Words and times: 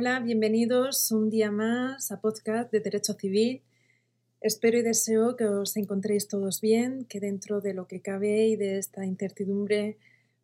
Hola, 0.00 0.18
bienvenidos 0.20 1.12
un 1.12 1.28
día 1.28 1.50
más 1.50 2.10
a 2.10 2.22
podcast 2.22 2.72
de 2.72 2.80
Derecho 2.80 3.12
Civil. 3.12 3.60
Espero 4.40 4.78
y 4.78 4.82
deseo 4.82 5.36
que 5.36 5.44
os 5.44 5.76
encontréis 5.76 6.26
todos 6.26 6.62
bien, 6.62 7.04
que 7.04 7.20
dentro 7.20 7.60
de 7.60 7.74
lo 7.74 7.86
que 7.86 8.00
cabe 8.00 8.46
y 8.48 8.56
de 8.56 8.78
esta 8.78 9.04
incertidumbre, 9.04 9.98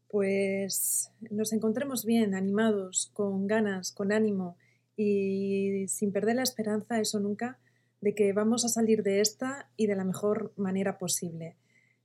pues 0.09 1.11
nos 1.31 1.55
encontremos 1.55 2.05
bien, 2.05 2.35
animados, 2.35 3.11
con 3.15 3.47
ganas, 3.47 3.93
con 3.93 4.13
ánimo 4.13 4.59
y 4.95 5.89
sin 5.89 6.13
perder 6.13 6.37
la 6.37 6.43
esperanza, 6.43 7.01
eso 7.01 7.19
nunca, 7.19 7.59
de 8.03 8.15
que 8.15 8.35
vamos 8.35 8.67
a 8.67 8.69
salir 8.69 9.03
de 9.03 9.23
esta 9.23 9.71
y 9.79 9.87
de 9.87 9.97
la 9.97 10.05
mejor 10.05 10.53
manera 10.57 10.99
posible. 10.99 11.57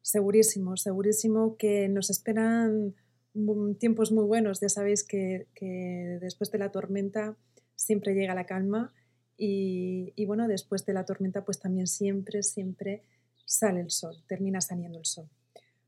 Segurísimo, 0.02 0.78
segurísimo 0.78 1.58
que 1.58 1.90
nos 1.90 2.12
esperan 2.12 2.96
tiempos 3.80 4.12
muy 4.12 4.26
buenos. 4.26 4.60
Ya 4.60 4.70
sabéis 4.70 5.04
que, 5.04 5.48
después 6.22 6.52
de 6.52 6.60
la 6.60 6.72
tormenta 6.72 7.38
siempre 7.76 8.14
llega 8.14 8.36
la 8.36 8.46
calma 8.46 8.94
y, 9.38 10.26
bueno, 10.26 10.48
después 10.48 10.86
de 10.86 10.94
la 10.94 11.06
tormenta 11.06 11.44
pues 11.44 11.60
también 11.60 11.88
siempre, 11.88 12.44
siempre 12.44 13.04
sale 13.46 13.82
el 13.82 13.90
sol, 13.90 14.24
termina 14.28 14.62
saliendo 14.62 15.00
el 15.00 15.06
sol. 15.06 15.28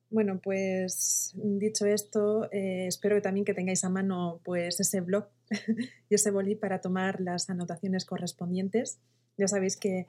Bueno, 0.09 0.39
pues 0.43 1.31
dicho 1.35 1.85
esto, 1.85 2.51
eh, 2.51 2.85
espero 2.87 3.15
que 3.15 3.21
también 3.21 3.45
que 3.45 3.55
tengáis 3.55 3.83
a 3.83 3.89
mano 3.89 4.41
pues 4.43 4.79
ese 4.79 5.01
blog 5.01 5.25
y 6.09 6.15
ese 6.15 6.29
bolí 6.29 6.55
para 6.55 6.81
tomar 6.81 7.19
las 7.19 7.49
anotaciones 7.49 8.05
correspondientes. 8.05 8.99
Ya 9.37 9.47
sabéis 9.47 9.77
que, 9.77 10.05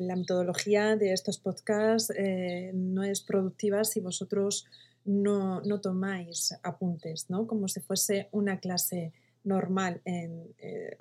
la 0.00 0.16
metodología 0.16 0.96
de 0.96 1.12
estos 1.12 1.38
podcasts 1.38 2.10
eh, 2.16 2.70
no 2.72 3.02
es 3.02 3.20
productiva 3.20 3.84
si 3.84 4.00
vosotros 4.00 4.64
no, 5.04 5.60
no 5.62 5.80
tomáis 5.80 6.54
apuntes, 6.62 7.30
¿no? 7.30 7.46
Como 7.46 7.68
si 7.68 7.80
fuese 7.80 8.28
una 8.32 8.60
clase 8.60 9.12
normal 9.44 10.00
en, 10.04 10.54
eh, 10.58 10.96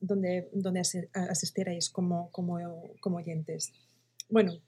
donde, 0.00 0.48
donde 0.52 0.80
asistierais 1.12 1.90
como, 1.90 2.30
como, 2.30 2.58
como, 3.00 3.16
oyentes. 3.16 3.72
Bueno, 4.28 4.60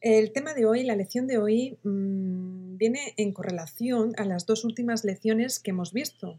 el 0.00 0.32
tema 0.32 0.54
de 0.54 0.66
hoy, 0.66 0.84
la 0.84 0.96
lección 0.96 1.26
de 1.26 1.38
hoy, 1.38 1.78
mm, 1.82 2.76
viene 2.76 3.14
en 3.16 3.32
correlación 3.32 4.12
a 4.18 4.24
las 4.24 4.46
dos 4.46 4.64
últimas 4.64 5.04
lecciones 5.04 5.58
que 5.58 5.70
hemos 5.70 5.92
visto. 5.92 6.38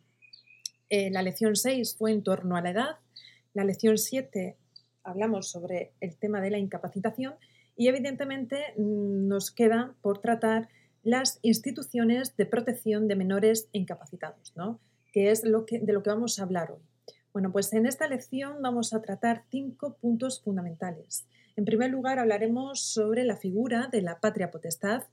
Eh, 0.89 1.11
la 1.11 1.21
lección 1.21 1.55
6 1.55 1.95
fue 1.97 2.11
en 2.11 2.23
torno 2.23 2.55
a 2.55 2.61
la 2.61 2.69
edad, 2.69 2.95
la 3.53 3.65
lección 3.65 3.97
7 3.97 4.55
hablamos 5.03 5.49
sobre 5.49 5.93
el 6.01 6.15
tema 6.17 6.41
de 6.41 6.51
la 6.51 6.59
incapacitación 6.59 7.35
y 7.75 7.87
evidentemente 7.87 8.73
mm, 8.77 9.27
nos 9.27 9.51
queda 9.51 9.95
por 10.01 10.19
tratar 10.19 10.69
las 11.07 11.39
instituciones 11.41 12.35
de 12.35 12.45
protección 12.45 13.07
de 13.07 13.15
menores 13.15 13.69
incapacitados, 13.71 14.51
¿no? 14.57 14.81
que 15.13 15.31
es 15.31 15.41
de 15.41 15.49
lo 15.49 15.65
que 15.65 16.09
vamos 16.09 16.37
a 16.37 16.43
hablar 16.43 16.69
hoy. 16.69 16.81
Bueno, 17.31 17.53
pues 17.53 17.71
en 17.71 17.85
esta 17.85 18.09
lección 18.09 18.61
vamos 18.61 18.93
a 18.93 19.01
tratar 19.01 19.45
cinco 19.49 19.95
puntos 20.01 20.41
fundamentales. 20.41 21.25
En 21.55 21.63
primer 21.63 21.91
lugar, 21.91 22.19
hablaremos 22.19 22.81
sobre 22.81 23.23
la 23.23 23.37
figura 23.37 23.87
de 23.89 24.01
la 24.01 24.19
patria 24.19 24.51
potestad. 24.51 25.03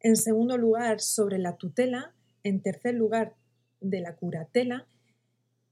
En 0.00 0.16
segundo 0.16 0.58
lugar, 0.58 1.00
sobre 1.00 1.38
la 1.38 1.56
tutela. 1.56 2.12
En 2.42 2.60
tercer 2.60 2.96
lugar, 2.96 3.34
de 3.80 4.00
la 4.00 4.16
curatela. 4.16 4.88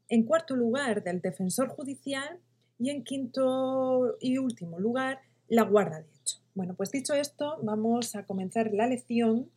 En 0.08 0.22
cuarto 0.22 0.54
lugar, 0.54 1.02
del 1.02 1.20
defensor 1.20 1.66
judicial. 1.66 2.38
Y 2.78 2.90
en 2.90 3.02
quinto 3.02 4.16
y 4.20 4.38
último 4.38 4.78
lugar, 4.78 5.18
la 5.48 5.62
guarda 5.62 6.00
de 6.00 6.10
hecho. 6.20 6.38
Bueno, 6.54 6.74
pues 6.76 6.92
dicho 6.92 7.14
esto, 7.14 7.58
vamos 7.64 8.14
a 8.14 8.24
comenzar 8.24 8.72
la 8.72 8.86
lección 8.86 9.50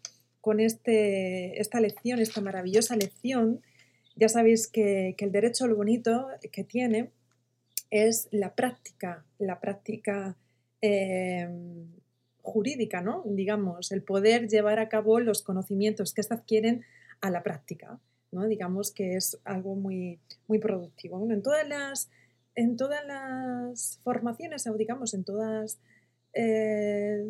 con 0.47 0.62
este, 0.62 1.59
esta 1.59 1.81
lección, 1.81 2.19
esta 2.19 2.40
maravillosa 2.40 2.96
lección. 2.96 3.62
Ya 4.16 4.30
sabéis 4.30 4.69
que, 4.69 5.13
el 5.18 5.31
derecho 5.34 5.68
lo 5.68 5.75
bonito 5.75 6.30
que 6.53 6.63
tiene 6.63 7.12
es 7.90 8.30
la 8.31 8.56
práctica, 8.56 9.25
la 9.40 9.59
práctica 9.59 10.38
em, 10.80 11.90
jurídica, 12.41 13.02
¿no? 13.02 13.24
Digamos, 13.25 13.91
el 13.91 14.03
poder 14.03 14.47
llevar 14.47 14.80
a 14.80 14.88
cabo 14.88 15.19
los 15.19 15.41
conocimientos 15.41 16.13
que 16.13 16.24
se 16.24 16.34
adquieren 16.34 16.85
a 17.19 17.29
la 17.29 17.44
práctica, 17.44 18.00
¿no? 18.31 18.47
Digamos 18.47 18.91
que 18.91 19.18
es 19.18 19.38
algo 19.44 19.75
muy, 19.75 20.22
muy 20.47 20.59
productivo. 20.59 21.29
en 21.29 21.41
todas 21.41 21.68
las, 21.68 22.09
en 22.56 22.78
todas 22.78 23.06
las 23.06 24.00
formaciones, 24.02 24.66
o 24.66 24.78
digamos, 24.78 25.14
en 25.14 25.25
todas 25.25 25.78
eh, 26.31 27.25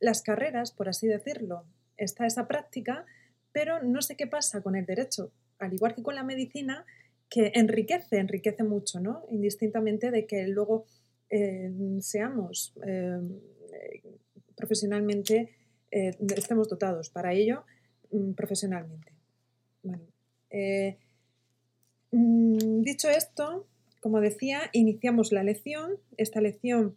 las 0.00 0.22
carreras, 0.22 0.72
por 0.72 0.88
así 0.88 1.06
decirlo, 1.06 1.64
está 1.96 2.26
esa 2.26 2.48
práctica, 2.48 3.06
pero 3.52 3.82
no 3.82 4.02
sé 4.02 4.16
qué 4.16 4.26
pasa 4.26 4.62
con 4.62 4.74
el 4.76 4.86
derecho, 4.86 5.32
al 5.58 5.74
igual 5.74 5.94
que 5.94 6.02
con 6.02 6.14
la 6.14 6.24
medicina, 6.24 6.84
que 7.28 7.52
enriquece, 7.54 8.18
enriquece 8.18 8.64
mucho, 8.64 8.98
¿no? 8.98 9.24
Indistintamente 9.30 10.10
de 10.10 10.26
que 10.26 10.48
luego 10.48 10.86
eh, 11.28 11.70
seamos 12.00 12.74
eh, 12.84 13.20
profesionalmente, 14.56 15.54
estemos 15.90 16.68
dotados 16.68 17.10
para 17.10 17.32
ello 17.32 17.64
mm, 18.10 18.32
profesionalmente. 18.32 19.12
Mm, 22.12 22.82
dicho 22.82 23.08
esto, 23.08 23.66
como 24.00 24.20
decía, 24.20 24.70
iniciamos 24.72 25.32
la 25.32 25.42
lección. 25.44 25.98
Esta 26.16 26.40
lección 26.40 26.96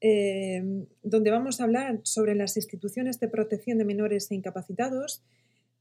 eh, 0.00 0.62
donde 1.02 1.30
vamos 1.30 1.60
a 1.60 1.64
hablar 1.64 2.00
sobre 2.04 2.34
las 2.34 2.56
instituciones 2.56 3.20
de 3.20 3.28
protección 3.28 3.78
de 3.78 3.84
menores 3.84 4.30
e 4.30 4.34
incapacitados, 4.34 5.22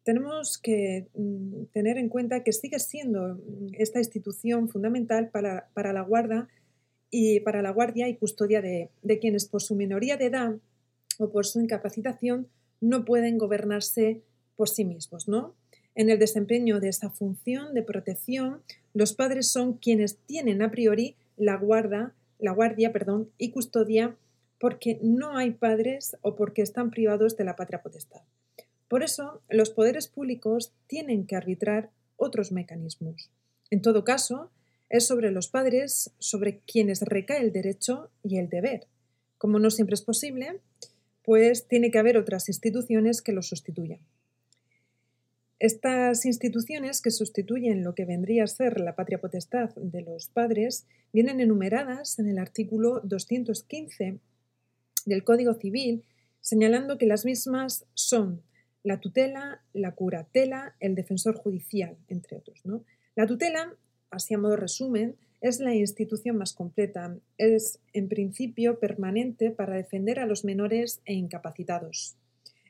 tenemos 0.03 0.57
que 0.57 1.07
mm, 1.13 1.65
tener 1.71 1.97
en 1.97 2.09
cuenta 2.09 2.43
que 2.43 2.51
sigue 2.51 2.79
siendo 2.79 3.35
mm, 3.35 3.67
esta 3.73 3.99
institución 3.99 4.69
fundamental 4.69 5.29
para, 5.29 5.93
la 5.93 6.01
guarda 6.01 6.47
y 7.11 7.39
para 7.41 7.61
la 7.61 7.71
guardia 7.71 8.07
y 8.07 8.15
custodia 8.15 8.61
de, 8.61 8.89
de, 9.01 9.19
quienes 9.19 9.45
por 9.45 9.61
su 9.61 9.75
minoría 9.75 10.17
de 10.17 10.25
edad 10.25 10.55
o 11.17 11.29
por 11.31 11.45
su 11.45 11.59
incapacitación 11.59 12.47
no 12.81 13.05
pueden 13.05 13.37
gobernarse 13.37 14.21
por 14.55 14.69
sí 14.69 14.85
mismos, 14.85 15.27
¿no? 15.27 15.55
En 15.95 16.09
el 16.09 16.19
desempeño 16.19 16.79
de 16.79 16.89
esa 16.89 17.09
función 17.09 17.73
de 17.73 17.83
protección, 17.83 18.61
los 18.93 19.13
padres 19.13 19.51
son 19.51 19.73
quienes 19.73 20.17
tienen 20.17 20.61
a 20.61 20.71
priori 20.71 21.15
la 21.35 21.57
guarda, 21.57 22.13
la 22.39 22.51
guardia, 22.51 22.91
perdón, 22.91 23.29
y 23.37 23.51
custodia 23.51 24.17
porque 24.59 24.99
no 25.01 25.37
hay 25.37 25.51
padres 25.51 26.17
o 26.21 26.35
porque 26.35 26.61
están 26.61 26.89
privados 26.89 27.37
de 27.37 27.45
la 27.45 27.55
patria 27.55 27.81
potestad. 27.81 28.21
Por 28.87 29.03
eso, 29.03 29.41
los 29.49 29.69
poderes 29.69 30.07
públicos 30.07 30.73
tienen 30.87 31.27
que 31.27 31.35
arbitrar 31.35 31.91
otros 32.17 32.51
mecanismos. 32.51 33.29
En 33.69 33.81
todo 33.81 34.03
caso, 34.03 34.51
es 34.89 35.05
sobre 35.05 35.31
los 35.31 35.47
padres 35.47 36.11
sobre 36.17 36.59
quienes 36.61 37.01
recae 37.03 37.41
el 37.41 37.53
derecho 37.53 38.09
y 38.23 38.37
el 38.37 38.49
deber. 38.49 38.87
Como 39.37 39.59
no 39.59 39.69
siempre 39.69 39.93
es 39.93 40.01
posible, 40.01 40.59
pues 41.23 41.67
tiene 41.67 41.91
que 41.91 41.99
haber 41.99 42.17
otras 42.17 42.49
instituciones 42.49 43.21
que 43.21 43.31
los 43.31 43.47
sustituyan. 43.47 43.99
Estas 45.59 46.25
instituciones 46.25 47.01
que 47.01 47.11
sustituyen 47.11 47.83
lo 47.83 47.93
que 47.93 48.05
vendría 48.05 48.45
a 48.45 48.47
ser 48.47 48.79
la 48.79 48.95
patria 48.95 49.19
potestad 49.19 49.75
de 49.75 50.01
los 50.01 50.29
padres 50.29 50.87
vienen 51.11 51.41
enumeradas 51.41 52.17
en 52.17 52.29
el 52.29 52.39
artículo 52.39 53.01
215 53.03 54.19
del 55.05 55.23
Código 55.25 55.53
Civil, 55.55 56.05
señalando 56.39 56.97
que 56.97 57.07
las 57.07 57.25
mismas 57.25 57.85
son 57.93 58.41
la 58.83 59.01
tutela, 59.01 59.61
la 59.73 59.95
curatela, 59.95 60.75
el 60.79 60.95
defensor 60.95 61.35
judicial, 61.35 61.97
entre 62.07 62.37
otros. 62.37 62.65
¿no? 62.65 62.85
La 63.15 63.27
tutela, 63.27 63.75
así 64.11 64.33
a 64.33 64.37
modo 64.37 64.55
resumen, 64.55 65.17
es 65.41 65.59
la 65.59 65.75
institución 65.75 66.37
más 66.37 66.53
completa. 66.53 67.17
Es, 67.37 67.79
en 67.91 68.07
principio, 68.07 68.79
permanente 68.79 69.51
para 69.51 69.75
defender 69.75 70.19
a 70.19 70.25
los 70.25 70.45
menores 70.45 71.01
e 71.03 71.15
incapacitados. 71.15 72.15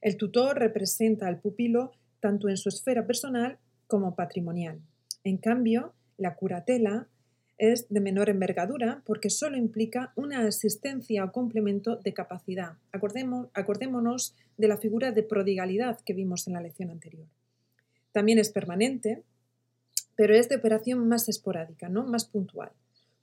El 0.02 0.18
tutor 0.18 0.58
representa 0.58 1.28
al 1.28 1.40
pupilo 1.40 1.92
tanto 2.20 2.50
en 2.50 2.58
su 2.58 2.70
esfera 2.70 3.06
personal 3.06 3.58
como 3.88 4.16
patrimonial. 4.16 4.80
En 5.24 5.38
cambio, 5.38 5.94
la 6.18 6.36
curatela 6.36 7.08
es 7.58 7.88
de 7.90 8.00
menor 8.00 8.30
envergadura 8.30 9.04
porque 9.06 9.30
solo 9.30 9.58
implica 9.58 10.14
una 10.16 10.48
asistencia 10.48 11.26
o 11.26 11.32
complemento 11.32 11.98
de 11.98 12.14
capacidad. 12.14 12.78
acordémonos 12.92 14.36
de 14.58 14.68
la 14.68 14.78
figura 14.78 15.12
de 15.12 15.24
prodigalidad 15.24 16.00
que 16.06 16.14
vimos 16.14 16.48
en 16.48 16.54
la 16.54 16.62
lección 16.62 16.90
anterior. 16.90 17.28
También 18.12 18.40
es 18.40 18.50
permanente, 18.50 19.24
pero 20.16 20.34
es 20.36 20.50
de 20.50 20.56
operación 20.56 21.08
más 21.08 21.30
esporádica, 21.30 21.90
¿no? 21.90 22.06
más 22.06 22.26
puntual. 22.26 22.72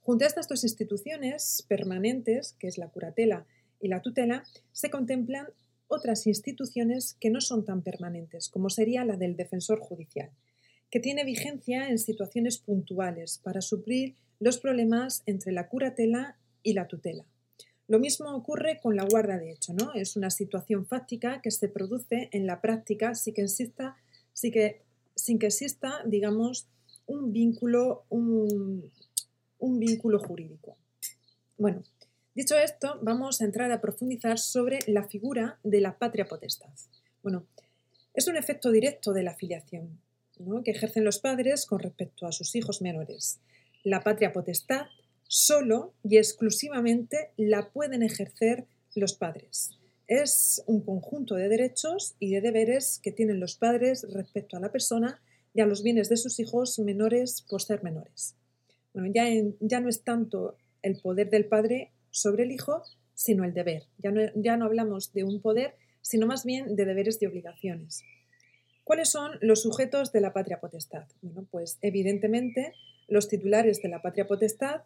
Junto 0.01 0.23
a 0.23 0.27
estas 0.27 0.47
dos 0.47 0.63
instituciones 0.63 1.65
permanentes, 1.67 2.55
que 2.59 2.67
es 2.67 2.77
la 2.77 2.87
curatela 2.87 3.45
y 3.81 3.89
la 3.89 4.01
tutela, 4.01 4.43
se 4.71 4.89
contemplan 4.89 5.47
otras 5.87 6.27
instituciones 6.27 7.15
que 7.19 7.29
no 7.29 7.41
son 7.41 7.65
tan 7.65 7.81
permanentes, 7.81 8.49
como 8.49 8.69
sería 8.69 9.05
la 9.05 9.17
del 9.17 9.35
defensor 9.35 9.79
judicial, 9.79 10.31
que 10.89 10.99
tiene 10.99 11.23
vigencia 11.23 11.89
en 11.89 11.99
situaciones 11.99 12.57
puntuales 12.57 13.39
para 13.43 13.61
suplir 13.61 14.15
los 14.39 14.59
problemas 14.59 15.23
entre 15.25 15.51
la 15.51 15.67
curatela 15.67 16.37
y 16.63 16.73
la 16.73 16.87
tutela. 16.87 17.25
Lo 17.87 17.99
mismo 17.99 18.35
ocurre 18.35 18.79
con 18.81 18.95
la 18.95 19.05
guarda 19.05 19.37
de 19.37 19.51
hecho, 19.51 19.73
¿no? 19.73 19.93
Es 19.93 20.17
una 20.17 20.29
situación 20.29 20.85
fáctica 20.85 21.41
que 21.41 21.51
se 21.51 21.69
produce 21.69 22.29
en 22.33 22.45
la 22.45 22.59
práctica 22.59 23.15
sin 23.15 23.33
que 23.33 23.43
exista, 23.43 23.95
que, 24.41 24.81
sin 25.15 25.39
que 25.39 25.47
exista 25.47 26.01
digamos, 26.05 26.67
un 27.05 27.31
vínculo, 27.31 28.03
un, 28.09 28.91
un 29.59 29.79
vínculo 29.79 30.19
jurídico. 30.19 30.75
Bueno, 31.57 31.83
dicho 32.37 32.55
esto, 32.55 32.99
vamos 33.01 33.41
a 33.41 33.45
entrar 33.45 33.71
a 33.71 33.81
profundizar 33.81 34.37
sobre 34.37 34.77
la 34.85 35.07
figura 35.07 35.57
de 35.63 35.81
la 35.81 35.97
patria 35.97 36.27
potestad. 36.27 36.69
Bueno, 37.23 37.47
es 38.13 38.27
un 38.27 38.37
efecto 38.37 38.71
directo 38.71 39.11
de 39.11 39.23
la 39.23 39.33
filiación 39.33 39.99
que 40.63 40.69
ejercen 40.69 41.03
los 41.03 41.17
padres 41.17 41.65
con 41.65 41.79
respecto 41.79 42.27
a 42.27 42.31
sus 42.31 42.55
hijos 42.55 42.79
menores. 42.83 43.39
La 43.83 44.01
patria 44.01 44.33
potestad 44.33 44.85
solo 45.27 45.95
y 46.03 46.17
exclusivamente 46.17 47.31
la 47.37 47.71
pueden 47.71 48.03
ejercer 48.03 48.65
los 48.93 49.15
padres. 49.15 49.71
Es 50.05 50.61
un 50.67 50.81
conjunto 50.81 51.33
de 51.33 51.49
derechos 51.49 52.13
y 52.19 52.35
de 52.35 52.41
deberes 52.41 52.99
que 53.01 53.11
tienen 53.11 53.39
los 53.39 53.55
padres 53.55 54.05
respecto 54.13 54.57
a 54.57 54.59
la 54.59 54.71
persona 54.71 55.19
y 55.55 55.61
a 55.61 55.65
los 55.65 55.81
bienes 55.81 56.07
de 56.07 56.17
sus 56.17 56.39
hijos 56.39 56.77
menores 56.77 57.41
por 57.49 57.63
ser 57.63 57.81
menores. 57.81 58.35
Bueno, 58.93 59.11
ya, 59.11 59.25
ya 59.59 59.79
no 59.79 59.89
es 59.89 60.03
tanto 60.03 60.55
el 60.83 61.01
poder 61.01 61.31
del 61.31 61.45
padre 61.45 61.93
sobre 62.11 62.43
el 62.43 62.51
hijo, 62.51 62.83
sino 63.13 63.43
el 63.43 63.53
deber. 63.53 63.83
Ya 63.97 64.11
no, 64.11 64.21
ya 64.35 64.57
no 64.57 64.65
hablamos 64.65 65.13
de 65.13 65.23
un 65.23 65.41
poder, 65.41 65.75
sino 66.01 66.27
más 66.27 66.45
bien 66.45 66.75
de 66.75 66.85
deberes 66.85 67.21
y 67.21 67.25
obligaciones. 67.25 68.03
¿Cuáles 68.83 69.09
son 69.09 69.37
los 69.41 69.63
sujetos 69.63 70.13
de 70.13 70.21
la 70.21 70.31
patria 70.31 70.61
potestad? 70.61 71.07
Pues 71.51 71.77
evidentemente 71.81 72.73
los 73.09 73.27
titulares 73.27 73.81
de 73.81 73.89
la 73.89 74.01
patria 74.01 74.27
potestad 74.27 74.83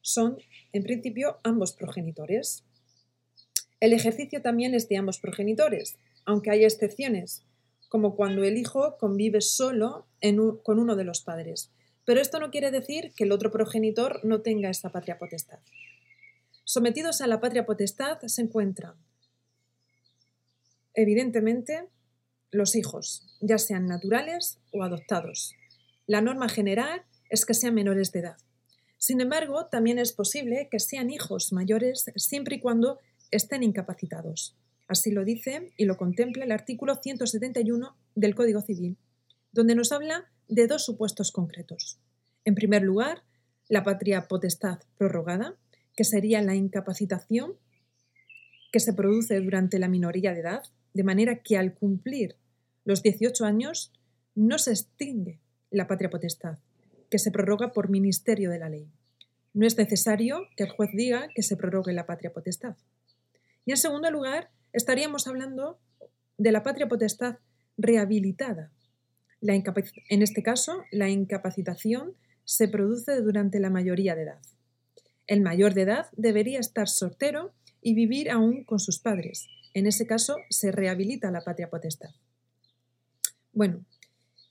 son, 0.00 0.38
en 0.72 0.82
principio, 0.82 1.38
ambos 1.44 1.74
progenitores. 1.74 2.64
El 3.80 3.92
ejercicio 3.92 4.40
también 4.40 4.74
es 4.74 4.88
de 4.88 4.96
ambos 4.96 5.18
progenitores, 5.18 5.98
aunque 6.24 6.50
hay 6.50 6.64
excepciones, 6.64 7.44
como 7.88 8.16
cuando 8.16 8.42
el 8.42 8.56
hijo 8.56 8.96
convive 8.96 9.42
solo 9.42 10.06
con 10.62 10.78
uno 10.78 10.96
de 10.96 11.04
los 11.04 11.20
padres. 11.20 11.70
Pero 12.06 12.20
esto 12.20 12.40
no 12.40 12.50
quiere 12.50 12.70
decir 12.70 13.12
que 13.14 13.24
el 13.24 13.32
otro 13.32 13.50
progenitor 13.50 14.24
no 14.24 14.40
tenga 14.40 14.70
esta 14.70 14.90
patria 14.90 15.18
potestad. 15.18 15.58
Sometidos 16.64 17.20
a 17.20 17.26
la 17.26 17.40
patria 17.40 17.66
potestad 17.66 18.18
se 18.26 18.42
encuentran, 18.42 18.94
evidentemente, 20.94 21.88
los 22.50 22.76
hijos, 22.76 23.26
ya 23.40 23.58
sean 23.58 23.86
naturales 23.86 24.58
o 24.72 24.82
adoptados. 24.82 25.54
La 26.06 26.20
norma 26.20 26.48
general 26.48 27.02
es 27.30 27.46
que 27.46 27.54
sean 27.54 27.74
menores 27.74 28.12
de 28.12 28.20
edad. 28.20 28.36
Sin 28.98 29.20
embargo, 29.20 29.66
también 29.66 29.98
es 29.98 30.12
posible 30.12 30.68
que 30.70 30.78
sean 30.78 31.10
hijos 31.10 31.52
mayores 31.52 32.04
siempre 32.16 32.56
y 32.56 32.60
cuando 32.60 33.00
estén 33.30 33.62
incapacitados. 33.62 34.56
Así 34.86 35.10
lo 35.10 35.24
dice 35.24 35.72
y 35.76 35.86
lo 35.86 35.96
contempla 35.96 36.44
el 36.44 36.52
artículo 36.52 36.96
171 37.02 37.96
del 38.14 38.34
Código 38.34 38.60
Civil, 38.60 38.98
donde 39.50 39.74
nos 39.74 39.90
habla 39.90 40.30
de 40.48 40.66
dos 40.66 40.84
supuestos 40.84 41.32
concretos. 41.32 41.98
En 42.44 42.54
primer 42.54 42.82
lugar, 42.82 43.22
la 43.68 43.82
patria 43.82 44.28
potestad 44.28 44.80
prorrogada, 44.98 45.56
que 45.96 46.04
sería 46.04 46.42
la 46.42 46.54
incapacitación 46.54 47.54
que 48.72 48.80
se 48.80 48.94
produce 48.94 49.38
durante 49.40 49.78
la 49.78 49.88
minoría 49.88 50.32
de 50.32 50.40
edad, 50.40 50.62
de 50.94 51.04
manera 51.04 51.42
que 51.42 51.58
al 51.58 51.74
cumplir 51.74 52.36
los 52.84 53.02
18 53.02 53.44
años 53.44 53.92
no 54.34 54.58
se 54.58 54.70
extingue 54.70 55.40
la 55.70 55.86
patria 55.86 56.10
potestad, 56.10 56.58
que 57.10 57.18
se 57.18 57.30
prorroga 57.30 57.72
por 57.72 57.90
ministerio 57.90 58.50
de 58.50 58.58
la 58.58 58.70
ley. 58.70 58.88
No 59.54 59.66
es 59.66 59.76
necesario 59.76 60.48
que 60.56 60.64
el 60.64 60.70
juez 60.70 60.90
diga 60.94 61.28
que 61.34 61.42
se 61.42 61.56
prorrogue 61.56 61.92
la 61.92 62.06
patria 62.06 62.32
potestad. 62.32 62.76
Y 63.66 63.72
en 63.72 63.76
segundo 63.76 64.10
lugar, 64.10 64.50
estaríamos 64.72 65.26
hablando 65.26 65.78
de 66.38 66.52
la 66.52 66.62
patria 66.62 66.88
potestad 66.88 67.38
rehabilitada. 67.76 68.72
en 69.42 70.22
este 70.22 70.42
caso, 70.42 70.82
la 70.90 71.08
incapacitación 71.08 72.14
se 72.44 72.68
produce 72.68 73.20
durante 73.20 73.60
la 73.60 73.70
mayoría 73.70 74.14
de 74.14 74.22
edad. 74.22 74.40
El 75.32 75.40
mayor 75.40 75.72
de 75.72 75.80
edad 75.80 76.08
debería 76.14 76.60
estar 76.60 76.90
soltero 76.90 77.54
y 77.80 77.94
vivir 77.94 78.30
aún 78.30 78.64
con 78.64 78.78
sus 78.78 78.98
padres. 78.98 79.48
En 79.72 79.86
ese 79.86 80.06
caso, 80.06 80.36
se 80.50 80.70
rehabilita 80.70 81.30
la 81.30 81.40
patria 81.40 81.70
potestad. 81.70 82.10
Bueno, 83.54 83.82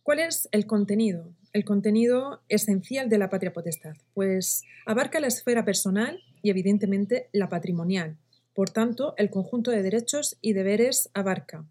¿cuál 0.01 0.17
es 0.17 0.49
el 0.51 0.65
contenido? 0.65 1.35
El 1.53 1.65
contenido 1.65 2.41
esencial 2.49 3.09
de 3.09 3.19
la 3.19 3.29
patria 3.29 3.53
potestad. 3.53 3.93
Pues 4.15 4.63
abarca 4.87 5.19
la 5.19 5.27
esfera 5.27 5.65
personal 5.65 6.19
y 6.41 6.49
evidentemente 6.49 7.29
la 7.31 7.47
patrimonial. 7.47 8.17
Por 8.55 8.71
tanto, 8.71 9.13
el 9.17 9.29
conjunto 9.29 9.69
de 9.69 9.83
derechos 9.83 10.39
y 10.41 10.53
deberes 10.53 11.11
abarca, 11.13 11.63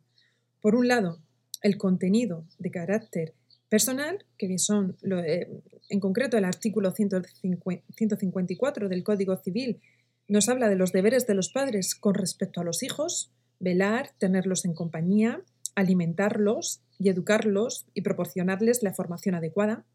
por 0.61 0.77
un 0.77 0.87
lado, 0.87 1.19
el 1.65 1.79
contenido 1.79 2.45
de 2.61 2.71
carácter 2.71 3.35
personal, 3.71 4.27
que 4.37 4.59
son 4.59 4.99
eh, 5.25 5.49
en 5.89 6.01
concreto 6.01 6.37
el 6.37 6.45
artículo 6.45 6.93
154 6.93 8.89
del 8.89 9.05
Código 9.05 9.37
Civil, 9.37 9.81
nos 10.29 10.49
habla 10.49 10.69
de 10.69 10.77
los 10.77 10.93
deberes 10.93 11.27
de 11.27 11.35
los 11.35 11.49
padres 11.49 11.95
con 11.95 12.15
respecto 12.15 12.61
a 12.61 12.65
los 12.65 12.83
hijos, 12.83 13.33
velar, 13.59 14.11
tenerlos 14.19 14.65
en 14.65 14.75
compañía, 14.75 15.43
alimentarlos 15.75 16.83
y 16.99 17.09
educarlos 17.09 17.87
y 17.95 18.03
proporcionarles 18.03 18.83
la 18.83 18.93
formación 18.93 19.35
adecuada, 19.35 19.87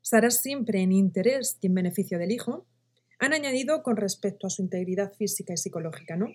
será 0.00 0.30
siempre 0.30 0.80
en 0.80 0.92
interés 0.92 1.58
y 1.60 1.66
en 1.66 1.74
beneficio 1.74 2.18
del 2.18 2.30
hijo, 2.30 2.66
han 3.18 3.32
añadido 3.32 3.82
con 3.82 3.96
respecto 3.96 4.46
a 4.46 4.50
su 4.50 4.62
integridad 4.62 5.12
física 5.12 5.54
y 5.54 5.56
psicológica, 5.56 6.16
¿no? 6.16 6.28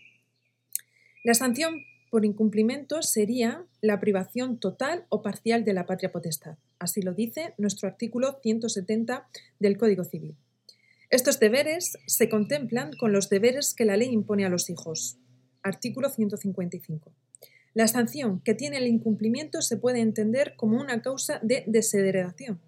La 1.23 1.33
sanción 1.33 1.83
por 2.09 2.25
incumplimiento 2.25 3.01
sería 3.01 3.65
la 3.81 3.99
privación 3.99 4.59
total 4.59 5.05
o 5.09 5.21
parcial 5.21 5.63
de 5.63 5.73
la 5.73 5.85
patria 5.85 6.11
potestad. 6.11 6.57
Así 6.79 7.01
lo 7.01 7.13
dice 7.13 7.53
nuestro 7.57 7.87
artículo 7.87 8.39
170 8.41 9.27
del 9.59 9.77
Código 9.77 10.03
Civil. 10.03 10.35
Estos 11.09 11.39
deberes 11.39 11.97
se 12.05 12.29
contemplan 12.29 12.91
con 12.93 13.11
los 13.11 13.29
deberes 13.29 13.73
que 13.73 13.85
la 13.85 13.97
ley 13.97 14.09
impone 14.09 14.45
a 14.45 14.49
los 14.49 14.69
hijos. 14.69 15.17
Artículo 15.63 16.09
155. 16.09 17.11
La 17.73 17.87
sanción 17.87 18.41
que 18.41 18.53
tiene 18.53 18.77
el 18.77 18.87
incumplimiento 18.87 19.61
se 19.61 19.77
puede 19.77 19.99
entender 19.99 20.53
como 20.55 20.79
una 20.79 21.01
causa 21.01 21.39
de 21.41 21.63
desheredación. 21.67 22.59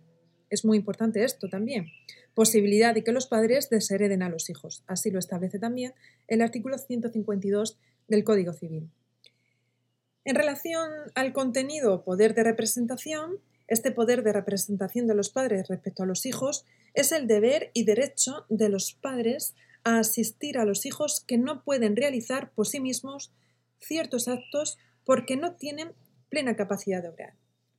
Es 0.50 0.66
muy 0.66 0.78
importante 0.78 1.24
esto 1.24 1.50
también. 1.50 1.88
Posibilidad 2.34 2.94
de 2.94 3.04
que 3.04 3.12
los 3.12 3.28
padres 3.28 3.70
deshereden 3.70 4.22
a 4.22 4.30
los 4.30 4.50
hijos. 4.50 4.84
Así 4.88 5.12
lo 5.12 5.20
establece 5.20 5.60
también 5.60 5.94
el 6.28 6.42
artículo 6.42 6.78
152 6.78 7.78
del 8.08 8.24
Código 8.24 8.54
Civil. 8.54 8.90
En 10.24 10.36
relación 10.36 10.90
al 11.16 11.34
contenido 11.34 11.94
o 11.94 12.04
poder 12.04 12.36
de 12.36 12.44
representación, 12.44 13.40
este 13.68 13.92
poder 13.92 14.24
de 14.24 14.34
representación 14.34 15.08
de 15.08 15.16
los 15.16 15.30
padres 15.30 15.68
respecto 15.68 16.04
a 16.04 16.06
los 16.06 16.26
hijos 16.26 16.66
es 16.94 17.12
el 17.12 17.26
deber 17.26 17.72
y 17.74 17.86
derecho 17.86 18.46
de 18.50 18.70
los 18.70 18.94
padres 18.94 19.56
a 19.84 19.98
asistir 19.98 20.60
a 20.60 20.66
los 20.66 20.86
hijos 20.86 21.24
que 21.26 21.38
no 21.38 21.64
pueden 21.64 21.96
realizar 21.96 22.52
por 22.52 22.68
sí 22.68 22.80
mismos 22.80 23.32
ciertos 23.80 24.28
actos 24.28 24.78
porque 25.06 25.38
no 25.38 25.56
tienen 25.56 25.94
plena 26.30 26.56
capacidad 26.56 27.02
de 27.02 27.10
obrar. 27.10 27.34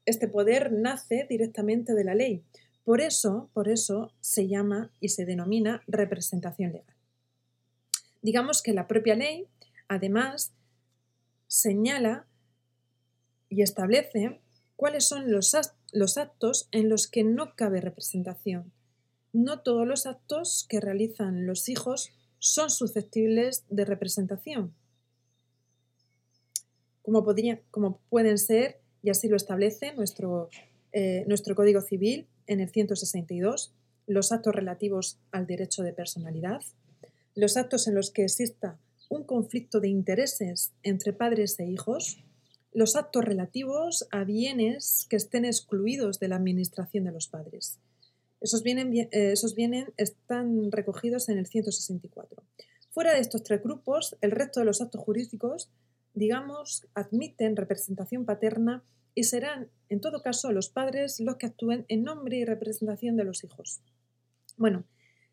Este 0.04 0.26
poder 0.26 0.72
nace 0.72 1.26
directamente 1.28 1.94
de 1.94 2.04
la 2.04 2.16
ley. 2.16 2.42
Por 2.84 3.00
eso, 3.00 3.50
por 3.52 3.68
eso 3.68 4.12
se 4.20 4.48
llama 4.48 4.90
y 4.98 5.10
se 5.10 5.24
denomina 5.24 5.82
representación 5.86 6.72
legal. 6.72 6.96
Digamos 8.20 8.62
que 8.62 8.72
la 8.72 8.88
propia 8.88 9.14
ley, 9.14 9.46
además, 9.86 10.52
señala 11.46 12.26
y 13.52 13.62
establece 13.62 14.40
cuáles 14.76 15.06
son 15.06 15.30
los, 15.30 15.54
actos 15.54 16.68
en 16.72 16.88
los 16.88 17.06
que 17.06 17.22
no 17.22 17.54
cabe 17.54 17.80
representación. 17.80 18.72
No 19.32 19.60
todos 19.60 19.86
los 19.86 20.06
actos 20.06 20.66
que 20.68 20.80
realizan 20.80 21.46
los 21.46 21.68
hijos 21.68 22.10
son 22.38 22.70
susceptibles 22.70 23.64
de 23.68 23.84
representación 23.84 24.74
como, 27.02 27.24
como 27.70 28.00
pueden 28.08 28.38
ser, 28.38 28.80
y 29.02 29.10
así 29.10 29.28
lo 29.28 29.36
establece 29.36 29.94
nuestro, 29.94 30.48
eh, 30.92 31.24
nuestro 31.26 31.54
Código 31.54 31.80
Civil 31.80 32.28
en 32.46 32.60
el 32.60 32.70
162, 32.70 33.74
los 34.06 34.32
actos 34.32 34.54
relativos 34.54 35.18
al 35.30 35.46
derecho 35.46 35.82
de 35.82 35.92
personalidad, 35.92 36.62
los 37.34 37.56
actos 37.56 37.88
en 37.88 37.94
los 37.94 38.10
que 38.10 38.22
exista 38.22 38.78
un 39.08 39.24
conflicto 39.24 39.80
de 39.80 39.88
intereses 39.88 40.72
entre 40.82 41.12
padres 41.12 41.58
e 41.58 41.66
hijos, 41.66 42.22
los 42.72 42.96
actos 42.96 43.24
relativos 43.24 44.06
a 44.10 44.24
bienes 44.24 45.06
que 45.08 45.16
estén 45.16 45.44
excluidos 45.44 46.18
de 46.18 46.28
la 46.28 46.36
administración 46.36 47.04
de 47.04 47.12
los 47.12 47.28
padres. 47.28 47.78
Esos 48.40 48.62
bienes, 48.62 49.08
eh, 49.12 49.32
esos 49.32 49.54
están 49.96 50.72
recogidos 50.72 51.28
en 51.28 51.38
el 51.38 51.46
164. 51.46 52.42
Fuera 52.90 53.14
de 53.14 53.20
estos 53.20 53.42
tres 53.42 53.62
grupos, 53.62 54.16
el 54.20 54.30
resto 54.30 54.60
de 54.60 54.66
los 54.66 54.80
actos 54.80 55.00
jurídicos 55.00 55.70
digamos, 56.14 56.86
admiten 56.94 57.56
representación 57.56 58.24
paterna 58.24 58.82
y 59.14 59.24
serán, 59.24 59.68
en 59.88 60.00
todo 60.00 60.22
caso, 60.22 60.52
los 60.52 60.68
padres 60.68 61.20
los 61.20 61.36
que 61.36 61.46
actúen 61.46 61.84
en 61.88 62.02
nombre 62.02 62.36
y 62.36 62.44
representación 62.44 63.16
de 63.16 63.24
los 63.24 63.44
hijos. 63.44 63.80
Bueno, 64.56 64.84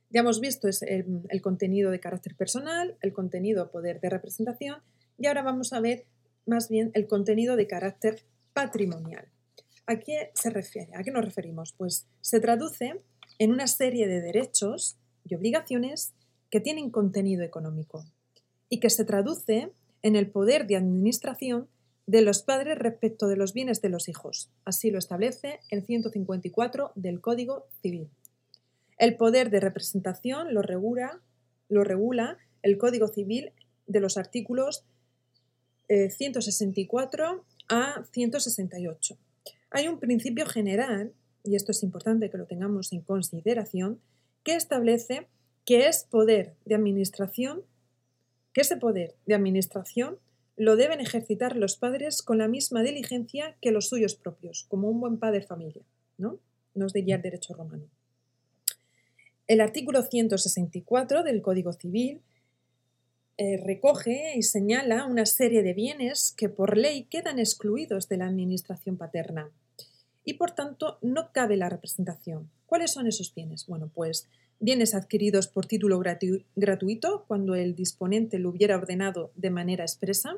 ya 0.09 0.21
hemos 0.21 0.39
visto 0.39 0.67
el, 0.67 1.21
el 1.29 1.41
contenido 1.41 1.91
de 1.91 1.99
carácter 1.99 2.35
personal, 2.35 2.97
el 3.01 3.13
contenido 3.13 3.71
poder 3.71 3.99
de 4.01 4.09
representación 4.09 4.77
y 5.17 5.27
ahora 5.27 5.43
vamos 5.43 5.73
a 5.73 5.79
ver 5.79 6.05
más 6.45 6.69
bien 6.69 6.91
el 6.93 7.07
contenido 7.07 7.55
de 7.55 7.67
carácter 7.67 8.23
patrimonial. 8.53 9.27
¿A 9.85 9.97
qué 9.97 10.31
se 10.35 10.49
refiere? 10.49 10.95
¿A 10.95 11.03
qué 11.03 11.11
nos 11.11 11.25
referimos? 11.25 11.73
Pues 11.77 12.07
se 12.21 12.39
traduce 12.39 13.01
en 13.39 13.51
una 13.51 13.67
serie 13.67 14.07
de 14.07 14.21
derechos 14.21 14.97
y 15.27 15.35
obligaciones 15.35 16.13
que 16.49 16.59
tienen 16.59 16.89
contenido 16.89 17.43
económico 17.43 18.05
y 18.69 18.79
que 18.79 18.89
se 18.89 19.05
traduce 19.05 19.71
en 20.01 20.15
el 20.15 20.29
poder 20.29 20.67
de 20.67 20.75
administración 20.75 21.67
de 22.05 22.21
los 22.21 22.41
padres 22.41 22.77
respecto 22.77 23.27
de 23.27 23.35
los 23.35 23.53
bienes 23.53 23.81
de 23.81 23.89
los 23.89 24.09
hijos. 24.09 24.49
Así 24.65 24.89
lo 24.89 24.97
establece 24.97 25.59
el 25.69 25.85
154 25.85 26.91
del 26.95 27.21
Código 27.21 27.65
Civil. 27.81 28.09
El 28.97 29.15
poder 29.15 29.49
de 29.49 29.59
representación 29.59 30.53
lo 30.53 30.61
regula, 30.61 31.21
lo 31.69 31.83
regula 31.83 32.37
el 32.63 32.77
Código 32.77 33.07
Civil 33.07 33.53
de 33.87 33.99
los 33.99 34.17
artículos 34.17 34.85
164 35.89 37.25
eh, 37.25 37.39
a 37.69 38.03
168. 38.11 39.17
Hay 39.71 39.87
un 39.87 39.99
principio 39.99 40.45
general, 40.45 41.13
y 41.43 41.55
esto 41.55 41.71
es 41.71 41.83
importante 41.83 42.29
que 42.29 42.37
lo 42.37 42.45
tengamos 42.45 42.93
en 42.93 43.01
consideración, 43.01 43.99
que 44.43 44.55
establece 44.55 45.27
que 45.65 45.87
es 45.87 46.05
poder 46.09 46.55
de 46.65 46.75
administración, 46.75 47.63
que 48.53 48.61
ese 48.61 48.77
poder 48.77 49.15
de 49.25 49.35
administración 49.35 50.17
lo 50.55 50.75
deben 50.75 50.99
ejercitar 50.99 51.55
los 51.55 51.77
padres 51.77 52.21
con 52.21 52.37
la 52.37 52.47
misma 52.47 52.83
diligencia 52.83 53.55
que 53.61 53.71
los 53.71 53.87
suyos 53.87 54.15
propios, 54.15 54.65
como 54.67 54.89
un 54.89 54.99
buen 54.99 55.17
padre 55.17 55.41
familia, 55.41 55.83
¿no? 56.17 56.39
Nos 56.75 56.91
diría 56.91 57.15
el 57.15 57.21
derecho 57.21 57.53
romano. 57.53 57.85
El 59.47 59.61
artículo 59.61 60.03
164 60.03 61.23
del 61.23 61.41
Código 61.41 61.73
Civil 61.73 62.21
eh, 63.41 63.55
recoge 63.55 64.33
y 64.35 64.43
señala 64.43 65.05
una 65.05 65.25
serie 65.25 65.63
de 65.63 65.73
bienes 65.73 66.33
que 66.35 66.49
por 66.49 66.75
ley 66.75 67.05
quedan 67.05 67.39
excluidos 67.39 68.09
de 68.09 68.17
la 68.17 68.27
administración 68.27 68.97
paterna 68.97 69.49
y 70.25 70.33
por 70.33 70.51
tanto 70.51 70.97
no 71.01 71.31
cabe 71.31 71.55
la 71.55 71.69
representación. 71.69 72.51
¿Cuáles 72.65 72.91
son 72.91 73.07
esos 73.07 73.33
bienes? 73.33 73.65
Bueno, 73.65 73.89
pues 73.95 74.27
bienes 74.59 74.93
adquiridos 74.93 75.47
por 75.47 75.67
título 75.67 76.01
gratuito 76.57 77.23
cuando 77.29 77.55
el 77.55 77.77
disponente 77.77 78.39
lo 78.39 78.49
hubiera 78.49 78.75
ordenado 78.75 79.31
de 79.35 79.51
manera 79.51 79.85
expresa, 79.85 80.35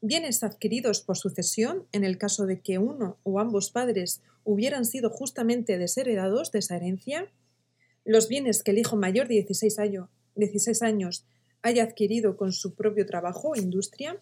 bienes 0.00 0.42
adquiridos 0.42 1.02
por 1.02 1.18
sucesión 1.18 1.84
en 1.92 2.04
el 2.04 2.16
caso 2.16 2.46
de 2.46 2.60
que 2.60 2.78
uno 2.78 3.18
o 3.22 3.38
ambos 3.38 3.70
padres 3.70 4.22
hubieran 4.44 4.86
sido 4.86 5.10
justamente 5.10 5.76
desheredados 5.76 6.52
de 6.52 6.60
esa 6.60 6.76
herencia, 6.76 7.30
los 8.06 8.28
bienes 8.28 8.62
que 8.62 8.70
el 8.70 8.78
hijo 8.78 8.96
mayor 8.96 9.28
de 9.28 9.34
16, 9.34 9.76
16 10.36 10.80
años 10.80 11.26
haya 11.62 11.84
adquirido 11.84 12.36
con 12.36 12.52
su 12.52 12.74
propio 12.74 13.06
trabajo 13.06 13.50
o 13.50 13.56
industria. 13.56 14.20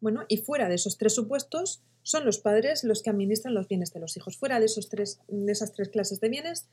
Bueno, 0.00 0.24
y 0.28 0.38
fuera 0.38 0.68
de 0.68 0.74
esos 0.74 0.98
tres 0.98 1.14
supuestos, 1.14 1.82
son 2.02 2.24
los 2.24 2.38
padres 2.38 2.84
los 2.84 3.02
que 3.02 3.10
administran 3.10 3.54
los 3.54 3.66
bienes 3.68 3.92
de 3.92 4.00
los 4.00 4.16
hijos. 4.16 4.36
Fuera 4.36 4.60
de, 4.60 4.66
esos 4.66 4.88
tres, 4.88 5.20
de 5.28 5.50
esas 5.50 5.72
tres 5.72 5.88
clases 5.88 6.20
de 6.20 6.28
bienes, 6.28 6.68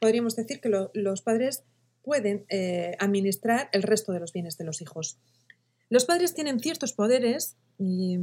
podríamos 0.00 0.36
decir 0.36 0.60
que 0.60 0.70
los 0.92 1.22
padres 1.22 1.64
pueden 2.02 2.46
eh, 2.48 2.94
administrar 3.00 3.68
el 3.72 3.82
resto 3.82 4.12
de 4.12 4.20
los 4.20 4.32
bienes 4.32 4.56
de 4.56 4.64
los 4.64 4.80
hijos. 4.80 5.18
Los 5.88 6.04
padres 6.04 6.34
tienen 6.34 6.60
ciertos 6.60 6.92
poderes, 6.92 7.56
y 7.78 8.18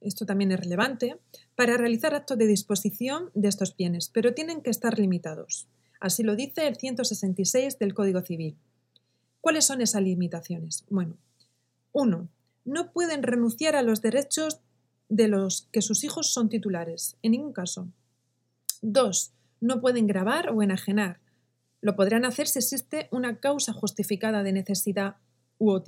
esto 0.00 0.26
también 0.26 0.52
es 0.52 0.60
relevante, 0.60 1.16
para 1.54 1.76
realizar 1.76 2.14
actos 2.14 2.38
de 2.38 2.46
disposición 2.46 3.30
de 3.34 3.48
estos 3.48 3.76
bienes, 3.76 4.10
pero 4.12 4.34
tienen 4.34 4.62
que 4.62 4.70
estar 4.70 4.98
limitados. 4.98 5.68
Así 6.00 6.22
lo 6.22 6.36
dice 6.36 6.66
el 6.66 6.76
166 6.76 7.78
del 7.78 7.94
Código 7.94 8.20
Civil. 8.20 8.56
¿Cuáles 9.44 9.66
son 9.66 9.82
esas 9.82 10.00
limitaciones? 10.00 10.86
Bueno, 10.88 11.18
uno, 11.92 12.30
no 12.64 12.92
pueden 12.92 13.22
renunciar 13.22 13.76
a 13.76 13.82
los 13.82 14.00
derechos 14.00 14.60
de 15.10 15.28
los 15.28 15.68
que 15.70 15.82
sus 15.82 16.02
hijos 16.02 16.32
son 16.32 16.48
titulares, 16.48 17.18
en 17.22 17.32
ningún 17.32 17.52
caso. 17.52 17.86
Dos, 18.80 19.32
no 19.60 19.82
pueden 19.82 20.06
grabar 20.06 20.48
o 20.48 20.62
enajenar. 20.62 21.20
Lo 21.82 21.94
podrán 21.94 22.24
hacer 22.24 22.46
si 22.46 22.60
existe 22.60 23.06
una 23.10 23.38
causa 23.38 23.74
justificada 23.74 24.42
de 24.42 24.52
necesidad 24.54 25.16
o 25.58 25.82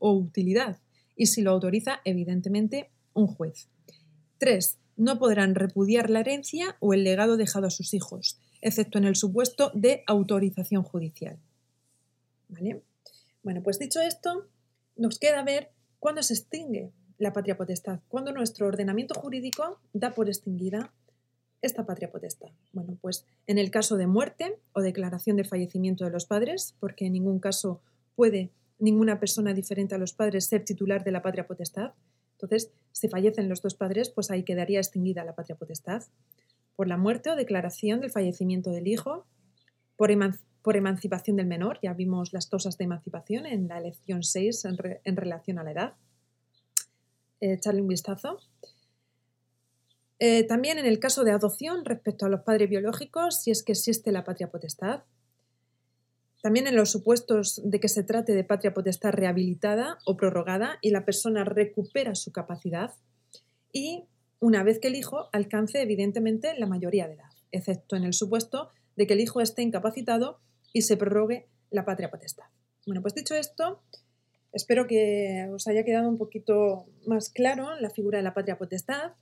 utilidad 0.00 0.78
y 1.16 1.24
si 1.24 1.40
lo 1.40 1.52
autoriza, 1.52 2.02
evidentemente, 2.04 2.90
un 3.14 3.28
juez. 3.28 3.70
Tres, 4.36 4.76
no 4.98 5.18
podrán 5.18 5.54
repudiar 5.54 6.10
la 6.10 6.20
herencia 6.20 6.76
o 6.80 6.92
el 6.92 7.02
legado 7.02 7.38
dejado 7.38 7.68
a 7.68 7.70
sus 7.70 7.94
hijos, 7.94 8.38
excepto 8.60 8.98
en 8.98 9.04
el 9.04 9.16
supuesto 9.16 9.70
de 9.72 10.04
autorización 10.06 10.82
judicial. 10.82 11.38
Bueno, 13.42 13.62
pues 13.62 13.78
dicho 13.78 14.00
esto, 14.00 14.48
nos 14.96 15.18
queda 15.18 15.42
ver 15.42 15.70
cuándo 15.98 16.22
se 16.22 16.34
extingue 16.34 16.92
la 17.18 17.32
patria 17.32 17.56
potestad, 17.56 18.00
cuándo 18.08 18.32
nuestro 18.32 18.66
ordenamiento 18.66 19.14
jurídico 19.14 19.80
da 19.92 20.14
por 20.14 20.28
extinguida 20.28 20.92
esta 21.62 21.86
patria 21.86 22.10
potestad. 22.10 22.50
Bueno, 22.72 22.98
pues 23.00 23.26
en 23.46 23.58
el 23.58 23.70
caso 23.70 23.96
de 23.96 24.06
muerte 24.06 24.58
o 24.72 24.82
declaración 24.82 25.36
de 25.36 25.44
fallecimiento 25.44 26.04
de 26.04 26.10
los 26.10 26.26
padres, 26.26 26.76
porque 26.78 27.06
en 27.06 27.12
ningún 27.14 27.38
caso 27.38 27.80
puede 28.16 28.50
ninguna 28.78 29.18
persona 29.18 29.54
diferente 29.54 29.94
a 29.94 29.98
los 29.98 30.12
padres 30.12 30.46
ser 30.46 30.64
titular 30.64 31.04
de 31.04 31.12
la 31.12 31.22
patria 31.22 31.46
potestad. 31.46 31.92
Entonces, 32.32 32.72
si 32.92 33.08
fallecen 33.08 33.48
los 33.48 33.62
dos 33.62 33.74
padres, 33.74 34.10
pues 34.10 34.30
ahí 34.30 34.42
quedaría 34.42 34.80
extinguida 34.80 35.24
la 35.24 35.34
patria 35.34 35.56
potestad. 35.56 36.02
Por 36.76 36.88
la 36.88 36.96
muerte 36.96 37.30
o 37.30 37.36
declaración 37.36 38.00
del 38.00 38.10
fallecimiento 38.10 38.70
del 38.70 38.88
hijo, 38.88 39.26
por, 39.96 40.10
por 40.64 40.78
emancipación 40.78 41.36
del 41.36 41.46
menor, 41.46 41.78
ya 41.82 41.92
vimos 41.92 42.32
las 42.32 42.46
causas 42.46 42.78
de 42.78 42.84
emancipación 42.84 43.44
en 43.44 43.68
la 43.68 43.80
lección 43.80 44.22
6 44.22 44.64
en, 45.04 45.16
relación 45.16 45.58
a 45.58 45.62
la 45.62 45.72
edad. 45.72 45.92
Eh, 47.40 47.52
echarle 47.52 47.82
un 47.82 47.88
vistazo. 47.88 48.38
Eh, 50.18 50.44
también 50.44 50.78
en 50.78 50.86
el 50.86 50.98
caso 50.98 51.22
de 51.22 51.32
adopción 51.32 51.84
respecto 51.84 52.24
a 52.24 52.30
los 52.30 52.40
padres 52.40 52.70
biológicos, 52.70 53.42
si 53.42 53.50
es 53.50 53.62
que 53.62 53.72
existe 53.72 54.10
la 54.10 54.24
patria 54.24 54.50
potestad. 54.50 55.02
También 56.42 56.66
en 56.66 56.76
los 56.76 56.90
supuestos 56.90 57.60
de 57.62 57.78
que 57.78 57.88
se 57.88 58.02
trate 58.02 58.32
de 58.32 58.42
patria 58.42 58.72
potestad 58.72 59.12
rehabilitada 59.12 59.98
o 60.06 60.16
prorrogada 60.16 60.78
y 60.80 60.92
la 60.92 61.04
persona 61.04 61.44
recupera 61.44 62.14
su 62.14 62.32
capacidad. 62.32 62.94
Y 63.70 64.04
una 64.40 64.62
vez 64.62 64.78
que 64.78 64.88
el 64.88 64.96
hijo 64.96 65.28
alcance, 65.34 65.82
evidentemente, 65.82 66.58
la 66.58 66.66
mayoría 66.66 67.06
de 67.06 67.16
edad, 67.16 67.32
excepto 67.52 67.96
en 67.96 68.04
el 68.04 68.14
supuesto 68.14 68.70
de 68.96 69.06
que 69.06 69.12
el 69.12 69.20
hijo 69.20 69.42
esté 69.42 69.60
incapacitado 69.60 70.40
y 70.74 70.82
se 70.82 70.98
prorrogue 70.98 71.46
la 71.70 71.86
patria 71.86 72.10
potestad. 72.10 72.44
Bueno, 72.84 73.00
pues 73.00 73.14
dicho 73.14 73.34
esto, 73.34 73.82
espero 74.52 74.86
que 74.86 75.48
os 75.50 75.66
haya 75.66 75.84
quedado 75.84 76.08
un 76.08 76.18
poquito 76.18 76.86
más 77.06 77.30
claro 77.30 77.74
la 77.80 77.88
figura 77.88 78.18
de 78.18 78.24
la 78.24 78.34
patria 78.34 78.58
potestad. 78.58 79.12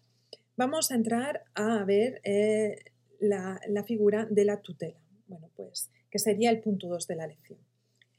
Vamos 0.57 0.91
a 0.91 0.97
entrar 0.97 1.45
a 1.55 1.85
ver 1.85 2.21
eh, 2.25 2.77
la, 3.21 3.61
la 3.69 3.85
figura 3.85 4.27
de 4.29 4.45
la 4.45 4.61
tutela. 4.63 4.99
Bueno, 5.29 5.51
pues 5.55 5.91
que 6.11 6.19
sería 6.19 6.51
el 6.51 6.61
punto 6.61 6.89
2 6.89 7.07
de 7.07 7.17
la 7.17 7.27
lección. 7.27 7.59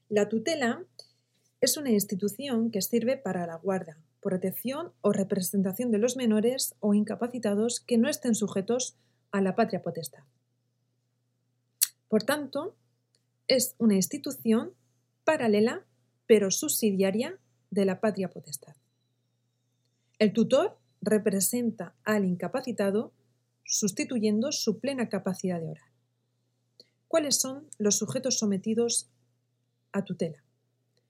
La 0.09 0.29
tutela 0.29 0.85
es 1.59 1.75
una 1.75 1.89
institución 1.89 2.69
que 2.71 2.81
sirve 2.81 3.17
para 3.17 3.47
la 3.47 3.55
guarda, 3.55 3.97
protección 4.21 4.93
o 5.01 5.11
representación 5.11 5.91
de 5.91 5.97
los 5.97 6.15
menores 6.15 6.75
o 6.79 6.93
incapacitados 6.93 7.79
que 7.79 7.97
no 7.97 8.09
estén 8.09 8.35
sujetos 8.35 8.95
a 9.31 9.41
la 9.41 9.55
patria 9.55 9.81
potestad. 9.81 10.23
Por 12.07 12.23
tanto, 12.23 12.75
es 13.47 13.75
una 13.77 13.95
institución 13.95 14.73
paralela 15.23 15.85
pero 16.27 16.51
subsidiaria 16.51 17.37
de 17.69 17.85
la 17.85 17.99
patria 17.99 18.29
potestad. 18.29 18.75
El 20.19 20.33
tutor 20.33 20.77
representa 21.01 21.95
al 22.03 22.25
incapacitado 22.25 23.11
sustituyendo 23.65 24.51
su 24.51 24.79
plena 24.79 25.09
capacidad 25.09 25.59
de 25.59 25.69
orar. 25.69 25.87
¿Cuáles 27.07 27.39
son 27.39 27.67
los 27.77 27.97
sujetos 27.97 28.37
sometidos 28.39 29.09
a 29.91 30.03
tutela? 30.03 30.43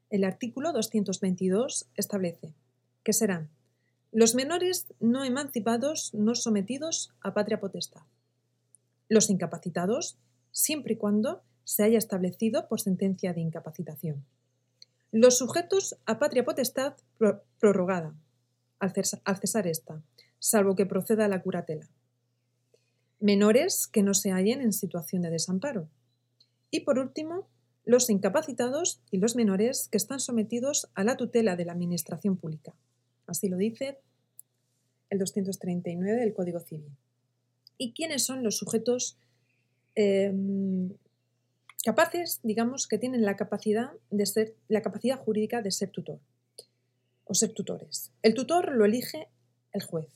El 0.10 0.24
artículo 0.24 0.74
222 0.74 1.88
establece 1.96 2.54
que 3.04 3.14
serán 3.14 3.50
los 4.12 4.36
menores 4.36 4.94
no 5.00 5.24
emancipados 5.24 6.14
no 6.14 6.36
sometidos 6.36 7.12
a 7.22 7.34
patria 7.34 7.60
potestad, 7.60 8.04
los 9.10 9.30
incapacitados 9.30 10.18
siempre 10.52 10.94
y 10.94 10.98
cuando 10.98 11.42
se 11.64 11.84
haya 11.84 11.98
establecido 11.98 12.68
por 12.68 12.82
sentencia 12.82 13.34
de 13.34 13.42
incapacitación. 13.42 14.26
Los 15.12 15.38
sujetos 15.38 15.96
a 16.06 16.18
patria 16.18 16.44
potestad 16.44 16.96
prorrogada, 17.60 18.16
al 18.80 18.94
cesar, 18.94 19.68
esta, 19.68 20.02
salvo 20.40 20.76
que 20.76 20.86
proceda 20.86 21.28
la 21.28 21.42
curatela. 21.42 21.88
Menores 23.20 23.88
que 23.88 24.04
no 24.04 24.14
se 24.14 24.32
hallen 24.32 24.62
en 24.62 24.74
situación 24.74 25.22
de 25.22 25.30
desamparo. 25.30 25.88
Y 26.72 26.82
por 26.82 27.00
último, 27.00 27.48
los 27.86 28.10
incapacitados 28.10 29.02
y 29.12 29.18
los 29.18 29.36
menores 29.36 29.88
que 29.90 29.98
están 29.98 30.20
sometidos 30.20 30.90
a 30.96 31.04
la 31.04 31.16
tutela 31.16 31.56
de 31.56 31.66
la 31.66 31.74
Administración 31.74 32.36
Pública. 32.36 32.74
Así 33.28 33.50
lo 33.50 33.58
dice 33.58 34.00
el 35.10 35.20
239 35.20 36.20
del 36.20 36.34
Código 36.34 36.60
Civil. 36.60 36.92
¿Y 37.78 37.94
quiénes 37.94 38.24
son 38.24 38.44
los 38.44 38.58
sujetos 38.58 39.18
em, 39.96 40.90
capaces, 41.84 42.40
digamos, 42.44 42.88
que 42.88 42.98
tienen 42.98 43.24
la 43.24 43.36
capacidad 43.36 43.92
de 44.10 44.26
ser, 44.26 44.56
la 44.68 44.82
capacidad 44.82 45.18
jurídica 45.20 45.62
de 45.62 45.72
ser 45.72 45.90
tutor 45.90 46.20
o 47.26 47.34
ser 47.34 47.54
tutores. 47.54 48.12
El 48.22 48.34
tutor 48.34 48.74
lo 48.74 48.86
elige 48.86 49.28
el 49.72 49.84
juez, 49.84 50.10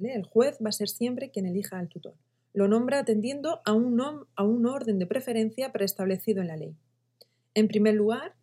El 0.00 0.24
juez 0.24 0.58
va 0.64 0.70
a 0.70 0.72
ser 0.72 0.88
siempre 0.88 1.30
quien 1.30 1.46
elija 1.46 1.78
al 1.78 1.88
tutor. 1.88 2.14
Lo 2.54 2.68
nombra 2.68 2.98
atendiendo 2.98 3.60
a 3.64 3.72
un, 3.72 4.00
a 4.34 4.42
un 4.42 4.66
orden 4.66 4.98
de 4.98 5.06
preferencia 5.06 5.72
preestablecido 5.72 6.42
en 6.42 6.48
la 6.48 6.56
ley. 6.56 6.76
En 7.54 7.68
primer 7.68 7.94
lugar, 7.94 8.34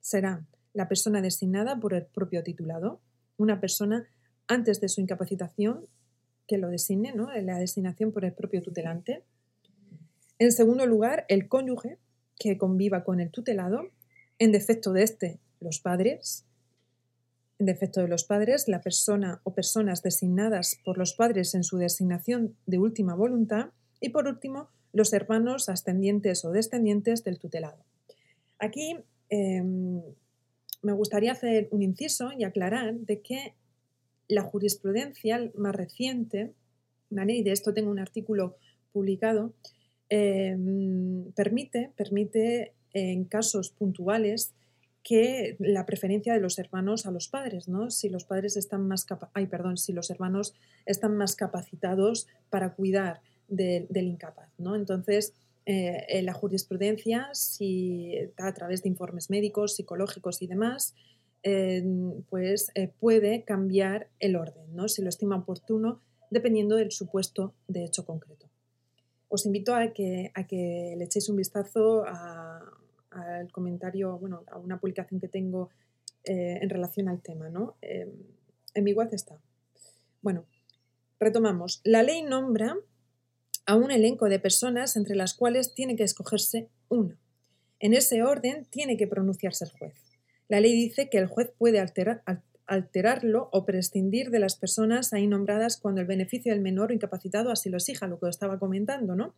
será 0.00 0.46
la 0.72 0.88
persona 0.88 1.22
designada 1.22 1.78
por 1.78 1.94
el 1.94 2.06
propio 2.06 2.42
titulado, 2.42 3.00
una 3.36 3.60
persona 3.60 4.08
antes 4.46 4.80
de 4.80 4.88
su 4.88 5.00
incapacitación 5.00 5.86
que 6.46 6.58
lo 6.58 6.68
designe, 6.68 7.12
¿no? 7.14 7.30
la 7.42 7.58
designación 7.58 8.12
por 8.12 8.24
el 8.24 8.32
propio 8.32 8.62
tutelante. 8.62 9.22
En 10.38 10.52
segundo 10.52 10.86
lugar, 10.86 11.24
el 11.28 11.48
cónyuge 11.48 11.98
que 12.38 12.56
conviva 12.56 13.04
con 13.04 13.20
el 13.20 13.30
tutelado. 13.30 13.90
En 14.38 14.52
defecto 14.52 14.92
de 14.92 15.02
este, 15.02 15.40
los 15.60 15.80
padres. 15.80 16.46
En 17.58 17.66
defecto 17.66 18.00
de 18.00 18.08
los 18.08 18.24
padres, 18.24 18.68
la 18.68 18.80
persona 18.80 19.40
o 19.42 19.52
personas 19.52 20.02
designadas 20.02 20.78
por 20.84 20.96
los 20.96 21.14
padres 21.14 21.54
en 21.54 21.64
su 21.64 21.76
designación 21.76 22.56
de 22.66 22.78
última 22.78 23.14
voluntad. 23.14 23.70
Y 24.00 24.10
por 24.10 24.28
último, 24.28 24.68
los 24.92 25.12
hermanos 25.12 25.68
ascendientes 25.68 26.44
o 26.44 26.52
descendientes 26.52 27.24
del 27.24 27.38
tutelado. 27.38 27.84
Aquí 28.60 28.96
em, 29.28 30.02
me 30.82 30.92
gustaría 30.92 31.32
hacer 31.32 31.68
un 31.72 31.82
inciso 31.82 32.30
y 32.36 32.44
aclarar 32.44 32.94
de 32.94 33.20
que 33.20 33.54
la 34.28 34.42
jurisprudencia 34.42 35.50
más 35.54 35.74
reciente, 35.74 36.52
y 37.10 37.42
de 37.42 37.52
esto 37.52 37.74
tengo 37.74 37.90
un 37.90 37.98
artículo 37.98 38.56
publicado, 38.92 39.54
em, 40.08 41.30
permite, 41.32 41.92
permite 41.96 42.72
en 42.92 43.24
casos 43.24 43.70
puntuales 43.70 44.54
que 45.02 45.56
la 45.58 45.86
preferencia 45.86 46.34
de 46.34 46.40
los 46.40 46.58
hermanos 46.58 47.06
a 47.06 47.10
los 47.10 47.28
padres, 47.28 47.68
¿no? 47.68 47.90
Si 47.90 48.08
los 48.08 48.24
padres 48.24 48.56
están 48.56 48.86
más 48.86 49.06
ay, 49.32 49.46
perdón, 49.46 49.76
si 49.76 49.92
los 49.92 50.10
hermanos 50.10 50.54
están 50.86 51.16
más 51.16 51.34
capacitados 51.36 52.26
para 52.50 52.74
cuidar 52.74 53.20
del 53.48 54.06
incapaz, 54.06 54.50
¿no? 54.58 54.76
Entonces, 54.76 55.32
eh, 55.64 56.04
en 56.08 56.26
la 56.26 56.34
jurisprudencia, 56.34 57.28
si 57.32 58.14
a 58.36 58.52
través 58.52 58.82
de 58.82 58.88
informes 58.88 59.30
médicos, 59.30 59.76
psicológicos 59.76 60.42
y 60.42 60.46
demás, 60.46 60.94
eh, 61.42 61.84
pues 62.30 62.70
eh, 62.74 62.90
puede 62.98 63.44
cambiar 63.44 64.08
el 64.18 64.36
orden, 64.36 64.74
¿no? 64.74 64.88
si 64.88 65.02
lo 65.02 65.08
estima 65.08 65.36
oportuno, 65.36 66.00
dependiendo 66.30 66.76
del 66.76 66.90
supuesto 66.90 67.54
de 67.68 67.84
hecho 67.84 68.04
concreto. 68.04 68.47
Os 69.28 69.46
invito 69.46 69.74
a 69.74 69.92
que, 69.92 70.30
a 70.34 70.46
que 70.46 70.94
le 70.96 71.04
echéis 71.04 71.28
un 71.28 71.36
vistazo 71.36 72.04
al 72.06 73.52
comentario, 73.52 74.18
bueno, 74.18 74.44
a 74.50 74.58
una 74.58 74.80
publicación 74.80 75.20
que 75.20 75.28
tengo 75.28 75.70
en 76.24 76.68
relación 76.68 77.08
al 77.08 77.20
tema. 77.20 77.48
¿no? 77.48 77.76
en 78.78 78.84
mi 78.84 78.92
web 78.92 79.08
está. 79.12 79.40
Bueno, 80.22 80.46
retomamos. 81.18 81.80
La 81.84 82.02
ley 82.02 82.22
nombra 82.22 82.76
a 83.66 83.76
un 83.76 83.90
elenco 83.90 84.28
de 84.28 84.38
personas 84.38 84.96
entre 84.96 85.16
las 85.16 85.34
cuales 85.34 85.74
tiene 85.74 85.96
que 85.96 86.04
escogerse 86.04 86.68
una. 86.88 87.18
En 87.80 87.94
ese 87.94 88.22
orden 88.22 88.66
tiene 88.70 88.96
que 88.96 89.06
pronunciarse 89.06 89.64
el 89.64 89.72
juez. 89.72 89.94
La 90.48 90.60
ley 90.60 90.72
dice 90.72 91.10
que 91.10 91.18
el 91.18 91.26
juez 91.26 91.52
puede 91.58 91.78
alterarlo 92.68 93.48
o 93.52 93.64
prescindir 93.64 94.30
de 94.30 94.38
las 94.38 94.56
personas 94.56 95.12
ahí 95.12 95.26
nombradas 95.26 95.78
cuando 95.78 96.00
el 96.00 96.06
beneficio 96.06 96.52
del 96.52 96.60
menor 96.60 96.90
o 96.90 96.94
incapacitado 96.94 97.50
así 97.50 97.70
lo 97.70 97.78
exija, 97.78 98.06
lo 98.06 98.18
que 98.20 98.28
estaba 98.28 98.58
comentando, 98.58 99.16
¿no? 99.16 99.34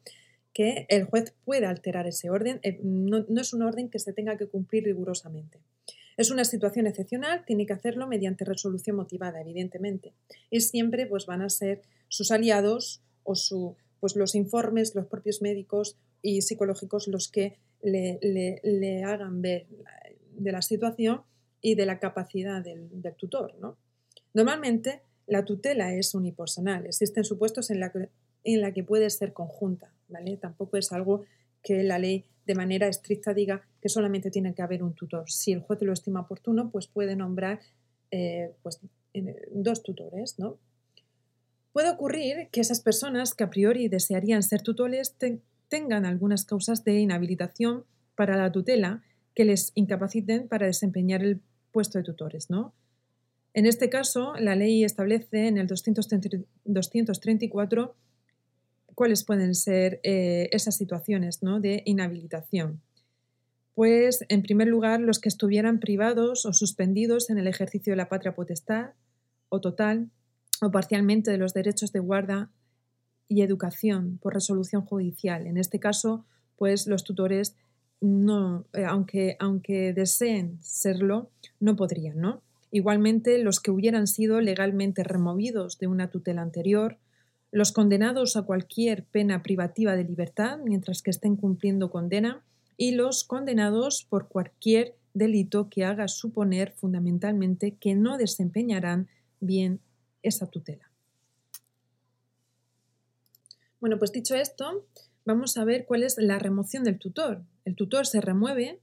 Que 0.53 0.87
el 0.89 1.05
juez 1.05 1.33
puede 1.45 1.67
alterar 1.67 2.07
ese 2.07 2.29
orden, 2.29 2.61
eh, 2.63 2.81
no, 2.83 3.25
no 3.29 3.41
es 3.41 3.53
un 3.53 3.63
orden 3.63 3.89
que 3.89 3.99
se 3.99 4.13
tenga 4.13 4.37
que 4.37 4.47
cumplir 4.47 4.85
rigurosamente. 4.85 5.61
Es 6.21 6.31
una 6.31 6.45
situación 6.45 6.87
excepcional, 6.87 7.45
tiene 7.47 7.65
que 7.65 7.73
hacerlo 7.73 8.07
mediante 8.07 8.45
resolución 8.45 8.97
motivada, 8.97 9.41
evidentemente. 9.41 10.13
Y 10.51 10.61
siempre 10.61 11.07
pues, 11.07 11.25
van 11.25 11.41
a 11.41 11.49
ser 11.49 11.81
sus 12.09 12.31
aliados 12.31 13.01
o 13.23 13.35
su, 13.35 13.77
pues 14.01 14.17
los 14.17 14.35
informes, 14.35 14.95
los 14.95 15.07
propios 15.07 15.41
médicos 15.41 15.97
y 16.21 16.43
psicológicos 16.43 17.09
los 17.09 17.31
que 17.31 17.57
le, 17.83 19.03
hagan 19.03 19.41
ver 19.41 19.67
de 20.37 20.53
la 20.53 20.61
situación 20.61 21.23
y 21.61 21.75
de 21.75 21.87
la 21.87 21.99
capacidad 21.99 22.63
del, 22.63 22.89
tutor. 23.17 23.55
¿no? 23.61 23.77
Normalmente 24.35 25.03
la 25.27 25.45
tutela 25.45 25.93
es 25.93 26.15
unipersonal, 26.15 26.87
existen 26.87 27.25
supuestos 27.25 27.71
en 27.71 27.81
la, 27.81 27.93
que, 27.93 28.09
en 28.45 28.61
la 28.61 28.73
que 28.73 28.83
puede 28.83 29.09
ser 29.11 29.33
conjunta, 29.33 29.93
¿vale? 30.09 30.37
Tampoco 30.37 30.77
es 30.77 30.91
algo 30.93 31.25
que 31.63 31.83
la 31.85 31.99
ley 31.99 32.25
de 32.47 32.55
manera 32.55 32.89
estricta 32.89 33.35
diga 33.35 33.63
que 33.81 33.89
solamente 33.89 34.31
tiene 34.31 34.55
que 34.55 34.63
haber 34.63 34.83
un 34.83 34.95
tutor. 34.95 35.31
Si 35.31 35.53
el 35.53 35.61
juez 35.61 35.81
lo 35.83 35.93
estima 35.93 36.23
oportuno, 36.23 36.71
pues 36.71 36.89
puede 36.89 37.15
nombrar 37.15 37.61
eh, 38.11 38.53
pues, 38.63 38.81
dos 39.53 39.83
tutores, 39.83 40.39
¿no? 40.39 40.59
Puede 41.73 41.91
ocurrir 41.91 42.49
que 42.51 42.61
esas 42.61 42.81
personas 42.81 43.35
que 43.35 43.45
a 43.45 43.51
priori 43.51 43.89
desearían 43.89 44.43
ser 44.43 44.63
tutores 44.63 45.17
tengan 45.69 46.05
algunas 46.05 46.45
causas 46.45 46.83
de 46.83 46.99
inhabilitación 46.99 47.85
para 48.17 48.37
la 48.37 48.51
tutela 48.51 49.03
que 49.35 49.45
les 49.45 49.71
incapaciten 49.77 50.49
para 50.49 50.67
desempeñar 50.67 51.23
el 51.23 51.41
puesto 51.73 51.99
de 51.99 52.05
tutores. 52.05 52.51
¿no? 52.51 52.75
En 53.55 53.67
este 53.67 53.91
caso, 53.91 54.35
la 54.35 54.57
ley 54.57 54.85
establece 54.85 55.49
en 55.49 55.59
el 55.59 55.67
234 55.67 57.97
cuáles 58.95 59.25
pueden 59.25 59.55
ser 59.55 60.01
eh, 60.03 60.49
esas 60.53 60.77
situaciones 60.77 61.43
¿no? 61.43 61.61
de 61.61 61.83
inhabilitación. 61.87 62.83
Pues, 63.75 64.25
en 64.29 64.43
primer 64.43 64.69
lugar, 64.69 65.01
los 65.01 65.21
que 65.21 65.29
estuvieran 65.29 65.81
privados 65.81 66.45
o 66.45 66.53
suspendidos 66.53 67.31
en 67.31 67.39
el 67.39 67.47
ejercicio 67.47 67.93
de 67.93 67.97
la 67.97 68.09
patria 68.09 68.35
potestad 68.35 68.91
o 69.49 69.61
total 69.61 70.11
o 70.61 70.71
parcialmente 70.71 71.31
de 71.31 71.39
los 71.39 71.55
derechos 71.55 71.93
de 71.93 72.01
guarda 72.01 72.51
y 73.27 73.43
educación 73.43 74.19
por 74.19 74.35
resolución 74.35 74.85
judicial. 74.85 75.47
En 75.47 75.57
este 75.57 75.81
caso, 75.81 76.27
pues 76.57 76.87
los 76.87 77.05
tutores 77.05 77.57
no, 78.01 78.65
eh, 78.73 78.85
aunque, 78.85 79.37
aunque 79.39 79.93
deseen 79.93 80.59
serlo, 80.63 81.31
no 81.59 81.77
podrían, 81.77 82.19
¿no? 82.19 82.43
Igualmente, 82.71 83.39
los 83.39 83.61
que 83.61 83.71
hubieran 83.71 84.07
sido 84.07 84.41
legalmente 84.41 85.03
removidos 85.03 85.79
de 85.79 85.87
una 85.87 86.11
tutela 86.11 86.43
anterior, 86.43 86.99
los 87.53 87.73
condenados 87.73 88.37
a 88.37 88.43
cualquier 88.43 89.05
pena 89.05 89.43
privativa 89.43 89.97
de 89.97 90.05
libertad 90.05 90.59
mientras 90.65 91.03
que 91.03 91.11
estén 91.11 91.37
cumpliendo 91.37 91.91
condena 91.91 92.43
y 92.77 92.93
los 92.93 93.25
condenados 93.25 94.07
por 94.09 94.29
cualquier 94.29 94.95
delito 95.15 95.69
que 95.69 95.85
haga 95.85 96.07
suponer 96.07 96.73
fundamentalmente 96.77 97.73
que 97.73 97.97
no 97.97 98.17
desempeñarán 98.17 99.09
bien 99.41 99.81
esa 100.23 100.47
tutela. 100.47 100.91
Bueno, 103.81 103.99
pues 103.99 104.13
dicho 104.13 104.35
esto, 104.37 104.87
vamos 105.25 105.57
a 105.57 105.65
ver 105.65 105.87
cuál 105.87 106.05
es 106.05 106.19
la 106.19 106.39
remoción 106.39 106.85
del 106.85 106.99
tutor. 106.99 107.43
El 107.65 107.77
tutor 107.77 108.07
se 108.07 108.21
remueve, 108.21 108.81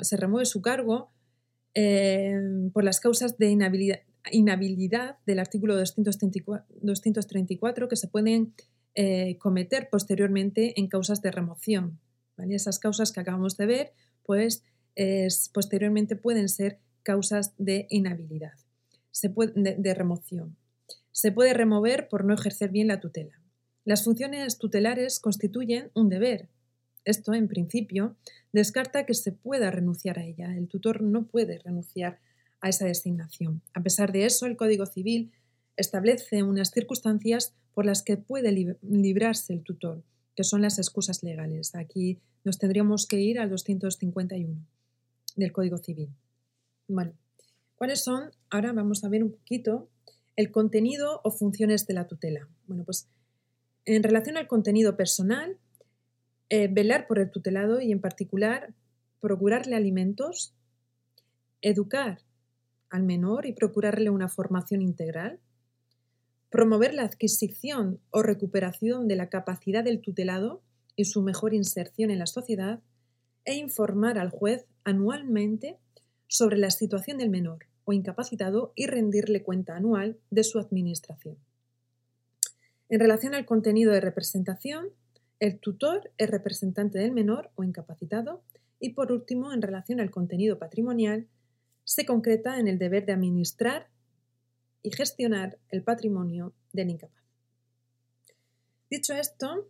se 0.00 0.16
remueve 0.16 0.46
su 0.46 0.62
cargo 0.62 1.10
eh, 1.74 2.34
por 2.72 2.84
las 2.84 3.00
causas 3.00 3.38
de 3.38 3.50
inhabilidad, 4.30 5.18
del 5.26 5.38
artículo 5.38 5.76
234, 5.76 7.88
que 7.88 7.96
se 7.96 8.08
pueden 8.08 8.54
eh, 8.94 9.38
cometer 9.38 9.88
posteriormente 9.90 10.78
en 10.78 10.88
causas 10.88 11.22
de 11.22 11.30
remoción. 11.30 11.98
Esas 12.50 12.78
causas 12.78 13.12
que 13.12 13.20
acabamos 13.20 13.56
de 13.56 13.66
ver, 13.66 13.92
pues 14.24 14.64
posteriormente 15.52 16.16
pueden 16.16 16.48
ser 16.48 16.80
causas 17.02 17.54
de 17.56 17.86
inhabilidad 17.88 18.52
de, 19.54 19.94
remoción. 19.94 20.56
Se 21.10 21.32
puede 21.32 21.54
remover 21.54 22.08
por 22.08 22.24
no 22.24 22.34
ejercer 22.34 22.70
bien 22.70 22.88
la 22.88 23.00
tutela. 23.00 23.40
Las 23.84 24.04
funciones 24.04 24.58
tutelares 24.58 25.20
constituyen 25.20 25.90
un 25.94 26.08
deber. 26.08 26.48
Esto, 27.04 27.34
en 27.34 27.48
principio, 27.48 28.16
descarta 28.52 29.06
que 29.06 29.14
se 29.14 29.32
pueda 29.32 29.70
renunciar 29.70 30.18
a 30.18 30.24
ella. 30.24 30.56
El 30.56 30.68
tutor 30.68 31.02
no 31.02 31.26
puede 31.26 31.58
renunciar 31.58 32.20
a 32.60 32.68
esa 32.68 32.86
designación. 32.86 33.62
A 33.74 33.82
pesar 33.82 34.12
de 34.12 34.24
eso, 34.24 34.46
el 34.46 34.56
Código 34.56 34.86
Civil 34.86 35.32
establece 35.76 36.42
unas 36.42 36.70
circunstancias 36.70 37.54
por 37.74 37.86
las 37.86 38.02
que 38.02 38.16
puede 38.16 38.52
librarse 38.82 39.52
el 39.52 39.62
tutor, 39.62 40.02
que 40.36 40.44
son 40.44 40.62
las 40.62 40.78
excusas 40.78 41.22
legales. 41.22 41.74
Aquí 41.74 42.20
nos 42.44 42.58
tendríamos 42.58 43.06
que 43.06 43.20
ir 43.20 43.40
al 43.40 43.50
251 43.50 44.66
del 45.36 45.52
Código 45.52 45.78
Civil. 45.78 46.10
Bueno, 46.88 47.14
¿Cuáles 47.82 48.04
son? 48.04 48.30
Ahora 48.48 48.72
vamos 48.72 49.02
a 49.02 49.08
ver 49.08 49.24
un 49.24 49.32
poquito 49.32 49.88
el 50.36 50.52
contenido 50.52 51.20
o 51.24 51.32
funciones 51.32 51.84
de 51.88 51.94
la 51.94 52.06
tutela. 52.06 52.48
Bueno, 52.68 52.84
pues 52.84 53.08
en 53.86 54.04
relación 54.04 54.36
al 54.36 54.46
contenido 54.46 54.96
personal, 54.96 55.58
eh, 56.54 56.68
velar 56.68 57.06
por 57.06 57.18
el 57.18 57.30
tutelado 57.30 57.80
y 57.80 57.92
en 57.92 58.02
particular 58.02 58.74
procurarle 59.20 59.74
alimentos, 59.74 60.54
educar 61.62 62.20
al 62.90 63.04
menor 63.04 63.46
y 63.46 63.54
procurarle 63.54 64.10
una 64.10 64.28
formación 64.28 64.82
integral, 64.82 65.40
promover 66.50 66.92
la 66.92 67.04
adquisición 67.04 68.00
o 68.10 68.22
recuperación 68.22 69.08
de 69.08 69.16
la 69.16 69.30
capacidad 69.30 69.82
del 69.82 70.02
tutelado 70.02 70.60
y 70.94 71.06
su 71.06 71.22
mejor 71.22 71.54
inserción 71.54 72.10
en 72.10 72.18
la 72.18 72.26
sociedad, 72.26 72.80
e 73.46 73.54
informar 73.54 74.18
al 74.18 74.28
juez 74.28 74.66
anualmente 74.84 75.78
sobre 76.28 76.58
la 76.58 76.70
situación 76.70 77.16
del 77.16 77.30
menor, 77.30 77.64
o 77.86 77.94
incapacitado 77.94 78.74
y 78.76 78.88
rendirle 78.88 79.42
cuenta 79.42 79.74
anual 79.74 80.18
de 80.28 80.44
su 80.44 80.58
administración. 80.58 81.38
En 82.90 83.00
relación 83.00 83.34
al 83.34 83.46
contenido 83.46 83.90
de 83.90 84.02
representación, 84.02 84.90
el 85.42 85.58
tutor 85.58 86.12
es 86.18 86.30
representante 86.30 87.00
del 87.00 87.10
menor 87.10 87.50
o 87.56 87.64
incapacitado 87.64 88.44
y 88.78 88.90
por 88.90 89.10
último, 89.10 89.52
en 89.52 89.60
relación 89.60 89.98
al 89.98 90.12
contenido 90.12 90.60
patrimonial, 90.60 91.26
se 91.82 92.06
concreta 92.06 92.60
en 92.60 92.68
el 92.68 92.78
deber 92.78 93.06
de 93.06 93.12
administrar 93.12 93.88
y 94.84 94.92
gestionar 94.92 95.58
el 95.70 95.82
patrimonio 95.82 96.54
del 96.72 96.90
incapaz. 96.90 97.24
Dicho 98.88 99.14
esto, 99.14 99.68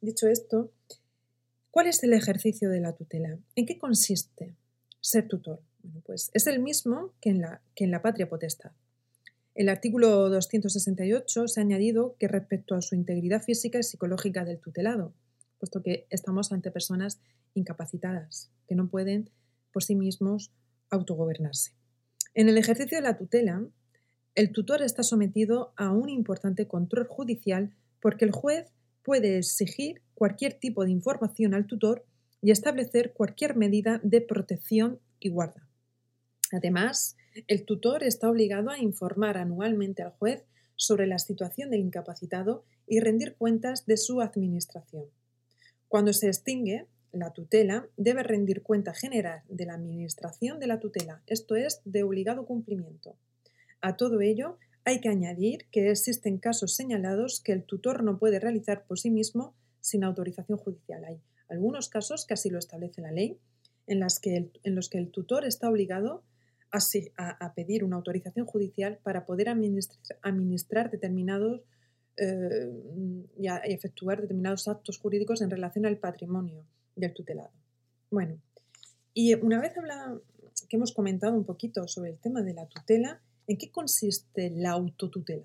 dicho 0.00 0.28
esto, 0.28 0.70
¿cuál 1.72 1.88
es 1.88 2.04
el 2.04 2.12
ejercicio 2.12 2.70
de 2.70 2.80
la 2.80 2.92
tutela? 2.92 3.40
¿En 3.56 3.66
qué 3.66 3.78
consiste 3.78 4.54
ser 5.00 5.26
tutor? 5.26 5.60
Pues 6.04 6.30
es 6.34 6.46
el 6.46 6.60
mismo 6.60 7.12
que 7.20 7.30
en 7.30 7.40
la, 7.40 7.62
que 7.74 7.82
en 7.82 7.90
la 7.90 8.00
patria 8.00 8.28
potestad. 8.28 8.70
El 9.56 9.70
artículo 9.70 10.28
268 10.28 11.48
se 11.48 11.60
ha 11.60 11.62
añadido 11.62 12.14
que 12.18 12.28
respecto 12.28 12.74
a 12.74 12.82
su 12.82 12.94
integridad 12.94 13.42
física 13.42 13.78
y 13.78 13.82
psicológica 13.82 14.44
del 14.44 14.60
tutelado, 14.60 15.14
puesto 15.58 15.82
que 15.82 16.06
estamos 16.10 16.52
ante 16.52 16.70
personas 16.70 17.22
incapacitadas, 17.54 18.52
que 18.68 18.74
no 18.74 18.90
pueden 18.90 19.30
por 19.72 19.82
sí 19.82 19.94
mismos 19.94 20.52
autogobernarse. 20.90 21.72
En 22.34 22.50
el 22.50 22.58
ejercicio 22.58 22.98
de 22.98 23.02
la 23.02 23.16
tutela, 23.16 23.66
el 24.34 24.52
tutor 24.52 24.82
está 24.82 25.02
sometido 25.02 25.72
a 25.78 25.90
un 25.90 26.10
importante 26.10 26.68
control 26.68 27.06
judicial 27.06 27.74
porque 28.02 28.26
el 28.26 28.32
juez 28.32 28.74
puede 29.02 29.38
exigir 29.38 30.02
cualquier 30.12 30.52
tipo 30.52 30.84
de 30.84 30.90
información 30.90 31.54
al 31.54 31.66
tutor 31.66 32.04
y 32.42 32.50
establecer 32.50 33.14
cualquier 33.14 33.56
medida 33.56 34.02
de 34.02 34.20
protección 34.20 35.00
y 35.18 35.30
guarda. 35.30 35.66
Además, 36.52 37.16
el 37.46 37.64
tutor 37.64 38.02
está 38.02 38.30
obligado 38.30 38.70
a 38.70 38.78
informar 38.78 39.38
anualmente 39.38 40.02
al 40.02 40.12
juez 40.12 40.44
sobre 40.76 41.06
la 41.06 41.18
situación 41.18 41.70
del 41.70 41.80
incapacitado 41.80 42.64
y 42.86 43.00
rendir 43.00 43.34
cuentas 43.36 43.86
de 43.86 43.96
su 43.96 44.20
administración. 44.20 45.06
Cuando 45.88 46.12
se 46.12 46.28
extingue 46.28 46.86
la 47.12 47.32
tutela, 47.32 47.88
debe 47.96 48.22
rendir 48.22 48.62
cuenta 48.62 48.92
general 48.94 49.42
de 49.48 49.66
la 49.66 49.74
administración 49.74 50.60
de 50.60 50.66
la 50.66 50.80
tutela, 50.80 51.22
esto 51.26 51.56
es, 51.56 51.80
de 51.84 52.02
obligado 52.02 52.46
cumplimiento. 52.46 53.16
A 53.80 53.96
todo 53.96 54.20
ello, 54.20 54.58
hay 54.84 55.00
que 55.00 55.08
añadir 55.08 55.66
que 55.70 55.90
existen 55.90 56.38
casos 56.38 56.74
señalados 56.74 57.40
que 57.40 57.52
el 57.52 57.64
tutor 57.64 58.04
no 58.04 58.18
puede 58.18 58.38
realizar 58.38 58.84
por 58.84 58.98
sí 58.98 59.10
mismo 59.10 59.54
sin 59.80 60.04
autorización 60.04 60.58
judicial. 60.58 61.04
Hay 61.04 61.20
algunos 61.48 61.88
casos 61.88 62.26
que 62.26 62.34
así 62.34 62.50
lo 62.50 62.58
establece 62.58 63.00
la 63.00 63.12
ley, 63.12 63.38
en, 63.86 64.02
en 64.62 64.74
los 64.74 64.88
que 64.88 64.98
el 64.98 65.10
tutor 65.10 65.44
está 65.44 65.70
obligado 65.70 66.22
a, 67.16 67.54
pedir 67.54 67.84
una 67.84 67.96
autorización 67.96 68.46
judicial 68.46 68.98
para 69.02 69.26
poder 69.26 69.48
administrar, 69.48 70.90
determinados 70.90 71.62
eh, 72.16 72.70
y, 73.38 73.46
efectuar 73.72 74.20
determinados 74.20 74.68
actos 74.68 74.98
jurídicos 74.98 75.42
en 75.42 75.50
relación 75.50 75.86
al 75.86 75.98
patrimonio 75.98 76.64
del 76.94 77.12
tutelado. 77.12 77.52
Bueno, 78.10 78.38
y 79.14 79.34
una 79.34 79.60
vez 79.60 79.72
que 80.68 80.76
hemos 80.76 80.92
comentado 80.92 81.34
un 81.34 81.44
poquito 81.44 81.86
sobre 81.88 82.10
el 82.10 82.18
tema 82.18 82.42
de 82.42 82.54
la 82.54 82.66
tutela, 82.66 83.20
¿En 83.46 83.58
qué 83.58 83.70
consiste 83.70 84.50
la 84.50 84.72
autotutela? 84.72 85.44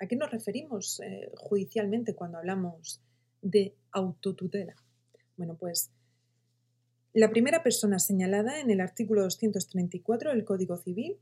¿A 0.00 0.06
qué 0.06 0.16
nos 0.16 0.30
referimos 0.30 1.00
eh, 1.00 1.30
judicialmente 1.36 2.14
cuando 2.14 2.38
hablamos 2.38 3.02
de 3.42 3.74
autotutela? 3.92 4.74
Bueno, 5.36 5.54
pues 5.56 5.90
la 7.18 7.30
primera 7.30 7.64
persona 7.64 7.98
señalada 7.98 8.60
en 8.60 8.70
el 8.70 8.80
artículo 8.80 9.24
234 9.24 10.30
del 10.30 10.44
Código 10.44 10.76
Civil 10.76 11.16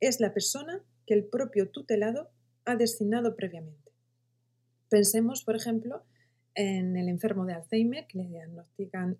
es 0.00 0.18
la 0.18 0.34
persona 0.34 0.82
que 1.06 1.14
el 1.14 1.22
propio 1.22 1.68
tutelado 1.68 2.32
ha 2.64 2.74
designado 2.74 3.36
previamente. 3.36 3.92
Pensemos, 4.88 5.44
por 5.44 5.54
ejemplo, 5.54 6.02
en 6.56 6.96
el 6.96 7.08
enfermo 7.08 7.46
de 7.46 7.52
Alzheimer, 7.52 8.08
que 8.08 8.18
le 8.18 8.26
diagnostican 8.26 9.18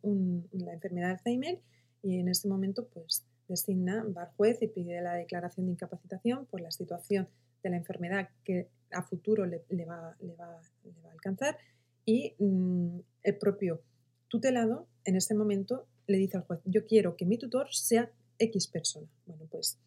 la 0.50 0.72
enfermedad 0.72 1.06
de 1.06 1.12
Alzheimer 1.12 1.60
y 2.02 2.18
en 2.18 2.28
este 2.28 2.48
momento 2.48 2.88
pues 2.88 3.24
designa, 3.46 4.02
va 4.02 4.22
al 4.22 4.30
juez 4.30 4.60
y 4.62 4.66
pide 4.66 5.00
la 5.02 5.14
declaración 5.14 5.66
de 5.66 5.72
incapacitación 5.72 6.44
por 6.46 6.60
la 6.60 6.72
situación 6.72 7.28
de 7.62 7.70
la 7.70 7.76
enfermedad 7.76 8.30
que 8.42 8.66
a 8.90 9.04
futuro 9.04 9.46
le, 9.46 9.84
va, 9.84 10.08
a 10.08 11.12
alcanzar 11.12 11.56
y 12.04 12.34
mm, 12.40 12.98
el 13.22 13.38
propio 13.38 13.80
tutelado 14.26 14.88
en 15.04 15.14
ese 15.14 15.34
momento 15.34 15.86
le 16.10 16.18
dice 16.18 16.36
al 16.36 16.44
juez, 16.44 16.60
yo 16.64 16.86
quiero 16.86 17.16
que 17.16 17.26
mi 17.26 17.38
tutor 17.38 17.72
sea 17.72 18.10
X 18.38 18.66
persona. 18.68 19.08
Bueno, 19.26 19.46
pues 19.50 19.78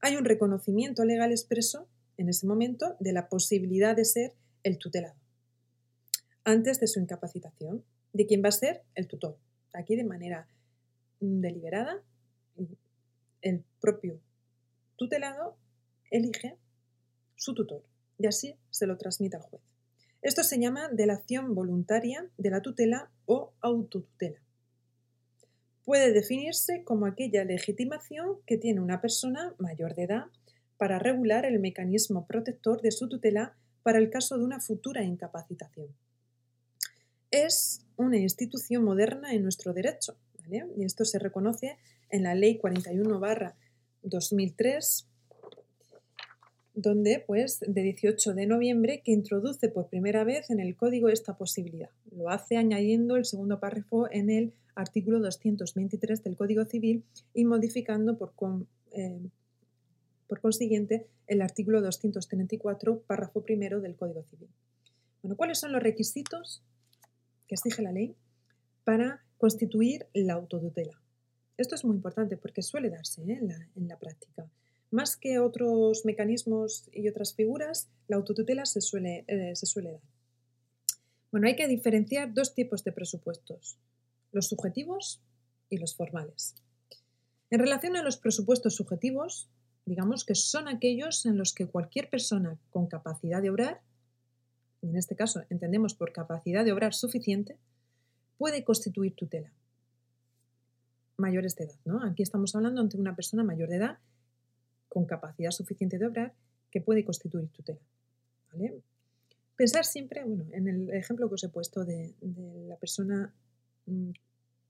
hay 0.00 0.16
un 0.16 0.24
reconocimiento 0.24 1.04
legal 1.04 1.30
expreso 1.30 1.88
en 2.16 2.28
ese 2.28 2.46
momento 2.46 2.96
de 3.00 3.12
la 3.12 3.28
posibilidad 3.28 3.96
de 3.96 4.04
ser 4.04 4.34
el 4.62 4.78
tutelado 4.78 5.20
antes 6.44 6.80
de 6.80 6.86
su 6.86 7.00
incapacitación. 7.00 7.84
¿De 8.12 8.26
quién 8.26 8.42
va 8.42 8.48
a 8.48 8.52
ser? 8.52 8.82
El 8.94 9.06
tutor. 9.06 9.38
Aquí 9.72 9.96
de 9.96 10.04
manera 10.04 10.48
mm, 11.20 11.40
deliberada 11.40 12.02
el 13.42 13.64
propio 13.80 14.20
tutelado 14.96 15.56
elige 16.10 16.58
su 17.36 17.54
tutor 17.54 17.82
y 18.18 18.26
así 18.26 18.56
se 18.70 18.86
lo 18.86 18.98
transmite 18.98 19.36
al 19.36 19.42
juez. 19.42 19.62
Esto 20.20 20.42
se 20.42 20.58
llama 20.58 20.90
delación 20.92 21.54
voluntaria 21.54 22.28
de 22.36 22.50
la 22.50 22.60
tutela 22.60 23.10
o 23.24 23.54
autotutela. 23.60 24.40
Puede 25.84 26.12
definirse 26.12 26.84
como 26.84 27.06
aquella 27.06 27.44
legitimación 27.44 28.38
que 28.46 28.56
tiene 28.56 28.80
una 28.80 29.00
persona 29.00 29.54
mayor 29.58 29.94
de 29.94 30.04
edad 30.04 30.24
para 30.76 30.98
regular 30.98 31.44
el 31.44 31.58
mecanismo 31.58 32.26
protector 32.26 32.80
de 32.80 32.90
su 32.90 33.08
tutela 33.08 33.56
para 33.82 33.98
el 33.98 34.10
caso 34.10 34.38
de 34.38 34.44
una 34.44 34.60
futura 34.60 35.02
incapacitación. 35.02 35.88
Es 37.30 37.86
una 37.96 38.18
institución 38.18 38.84
moderna 38.84 39.32
en 39.32 39.42
nuestro 39.42 39.72
derecho, 39.72 40.16
y 40.76 40.84
esto 40.84 41.04
se 41.04 41.18
reconoce 41.18 41.76
en 42.10 42.24
la 42.24 42.34
Ley 42.34 42.58
41 42.58 43.20
2003, 44.02 45.06
donde, 46.74 47.22
pues, 47.26 47.60
de 47.60 47.82
18 47.82 48.34
de 48.34 48.46
noviembre, 48.46 49.02
que 49.04 49.12
introduce 49.12 49.68
por 49.68 49.88
primera 49.88 50.24
vez 50.24 50.50
en 50.50 50.60
el 50.60 50.76
código 50.76 51.08
esta 51.08 51.36
posibilidad. 51.36 51.90
Lo 52.10 52.30
hace 52.30 52.56
añadiendo 52.56 53.16
el 53.16 53.24
segundo 53.24 53.60
párrafo 53.60 54.10
en 54.10 54.30
el 54.30 54.54
artículo 54.74 55.20
223 55.20 56.22
del 56.22 56.36
Código 56.36 56.64
Civil 56.64 57.04
y 57.34 57.44
modificando 57.44 58.16
por, 58.16 58.32
eh, 58.92 59.30
por 60.26 60.40
consiguiente 60.40 61.06
el 61.26 61.42
artículo 61.42 61.80
234, 61.80 63.02
párrafo 63.02 63.42
primero 63.42 63.80
del 63.80 63.96
Código 63.96 64.22
Civil. 64.24 64.48
Bueno, 65.22 65.36
¿cuáles 65.36 65.58
son 65.58 65.72
los 65.72 65.82
requisitos 65.82 66.62
que 67.46 67.54
exige 67.54 67.82
la 67.82 67.92
ley 67.92 68.16
para 68.84 69.24
constituir 69.38 70.06
la 70.14 70.34
autotutela? 70.34 71.00
Esto 71.56 71.74
es 71.74 71.84
muy 71.84 71.94
importante 71.94 72.36
porque 72.38 72.62
suele 72.62 72.88
darse 72.88 73.22
¿eh? 73.22 73.38
en, 73.76 73.88
la, 73.88 73.98
práctica. 73.98 74.48
Más 74.90 75.16
que 75.16 75.38
otros 75.38 76.06
mecanismos 76.06 76.88
y 76.90 77.06
otras 77.08 77.34
figuras, 77.34 77.90
la 78.08 78.16
autotutela 78.16 78.64
se 78.64 78.80
suele, 78.80 79.24
eh, 79.28 79.54
se 79.54 79.66
suele 79.66 79.92
dar. 79.92 80.00
Bueno, 81.30 81.46
hay 81.46 81.56
que 81.56 81.68
diferenciar 81.68 82.32
dos 82.32 82.54
tipos 82.54 82.82
de 82.82 82.92
presupuestos, 82.92 83.78
los 84.32 84.48
subjetivos 84.48 85.20
y 85.68 85.78
los 85.78 85.94
formales. 85.94 86.54
En 87.50 87.60
relación 87.60 87.96
a 87.96 88.02
los 88.02 88.16
presupuestos 88.16 88.76
subjetivos, 88.76 89.48
digamos 89.86 90.24
que 90.24 90.34
son 90.34 90.68
aquellos 90.68 91.26
en 91.26 91.36
los 91.36 91.52
que 91.52 91.66
cualquier 91.66 92.08
persona 92.10 92.58
con 92.70 92.86
capacidad 92.86 93.42
de 93.42 93.50
obrar, 93.50 93.80
en 94.82 94.96
este 94.96 95.16
caso 95.16 95.42
entendemos 95.50 95.94
por 95.94 96.12
capacidad 96.12 96.64
de 96.64 96.72
obrar 96.72 96.94
suficiente, 96.94 97.58
puede 98.38 98.64
constituir 98.64 99.14
tutela 99.14 99.52
mayores 101.20 101.54
de 101.54 101.64
edad. 101.64 101.78
¿no? 101.84 102.02
Aquí 102.04 102.22
estamos 102.22 102.54
hablando 102.56 102.80
ante 102.80 102.96
una 102.96 103.14
persona 103.14 103.44
mayor 103.44 103.68
de 103.68 103.76
edad 103.76 103.98
con 104.88 105.06
capacidad 105.06 105.52
suficiente 105.52 105.98
de 105.98 106.06
obrar 106.06 106.34
que 106.70 106.80
puede 106.80 107.04
constituir 107.04 107.48
tutela. 107.50 107.80
Pensar 109.56 109.84
siempre, 109.84 110.24
bueno, 110.24 110.46
en 110.52 110.66
el 110.66 110.90
ejemplo 110.90 111.28
que 111.28 111.34
os 111.34 111.44
he 111.44 111.48
puesto 111.48 111.84
de, 111.84 112.14
la 112.66 112.76
persona 112.76 113.32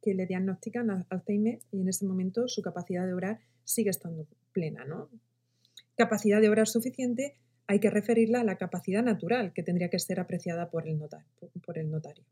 que 0.02 0.14
le 0.14 0.26
diagnostican 0.26 1.06
Alzheimer 1.08 1.58
y 1.70 1.80
en 1.80 1.88
ese 1.88 2.06
momento 2.06 2.48
su 2.48 2.62
capacidad 2.62 3.06
de 3.06 3.12
obrar 3.12 3.40
sigue 3.64 3.90
estando 3.90 4.26
plena. 4.52 4.84
¿no? 4.84 5.08
Capacidad 5.96 6.40
de 6.40 6.48
obrar 6.48 6.66
suficiente 6.66 7.36
hay 7.66 7.78
que 7.78 7.90
referirla 7.90 8.40
a 8.40 8.44
la 8.44 8.56
capacidad 8.56 9.02
natural 9.02 9.52
que 9.52 9.62
tendría 9.62 9.90
que 9.90 9.98
ser 9.98 10.18
apreciada 10.18 10.70
por 10.70 10.88
el 10.88 10.98
notario. 10.98 12.24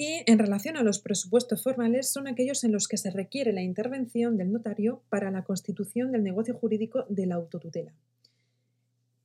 Y 0.00 0.22
en 0.26 0.38
relación 0.38 0.76
a 0.76 0.84
los 0.84 1.00
presupuestos 1.00 1.64
formales, 1.64 2.08
son 2.08 2.28
aquellos 2.28 2.62
en 2.62 2.70
los 2.70 2.86
que 2.86 2.96
se 2.96 3.10
requiere 3.10 3.52
la 3.52 3.62
intervención 3.62 4.36
del 4.36 4.52
notario 4.52 5.02
para 5.08 5.32
la 5.32 5.42
constitución 5.42 6.12
del 6.12 6.22
negocio 6.22 6.54
jurídico 6.54 7.04
de 7.08 7.26
la 7.26 7.34
autotutela. 7.34 7.92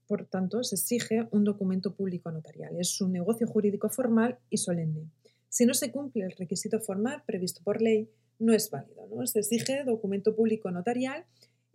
Por 0.07 0.25
tanto, 0.25 0.63
se 0.63 0.73
exige 0.73 1.27
un 1.29 1.43
documento 1.43 1.93
público 1.93 2.31
notarial. 2.31 2.75
Es 2.79 2.99
un 3.01 3.11
negocio 3.11 3.45
jurídico 3.45 3.87
formal 3.89 4.39
y 4.49 4.57
solemne. 4.57 5.11
Si 5.53 5.67
no 5.67 5.75
se 5.75 5.91
cumple 5.91 6.25
el 6.25 6.31
requisito 6.31 6.79
formal 6.79 7.21
previsto 7.27 7.61
por 7.63 7.79
ley, 7.79 8.09
no 8.39 8.53
es 8.53 8.71
válido. 8.71 9.05
¿no? 9.05 9.27
Se 9.27 9.37
exige 9.37 9.83
documento 9.83 10.35
público 10.35 10.71
notarial 10.71 11.25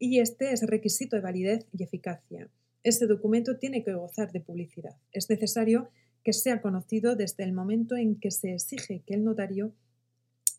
y 0.01 0.19
este 0.19 0.53
es 0.53 0.67
requisito 0.67 1.15
de 1.15 1.23
validez 1.23 1.65
y 1.73 1.85
eficacia. 1.85 2.51
Este 2.83 3.07
documento 3.07 3.57
tiene 3.57 3.85
que 3.85 3.95
gozar 3.95 4.33
de 4.33 4.41
publicidad. 4.41 4.97
Es 5.13 5.31
necesario 5.31 5.91
que 6.25 6.33
sea 6.33 6.61
conocido 6.61 7.15
desde 7.15 7.45
el 7.45 7.53
momento 7.53 7.95
en 7.95 8.19
que 8.19 8.33
se 8.33 8.53
exige 8.53 9.05
que 9.07 9.15
el 9.15 9.23
notario 9.23 9.73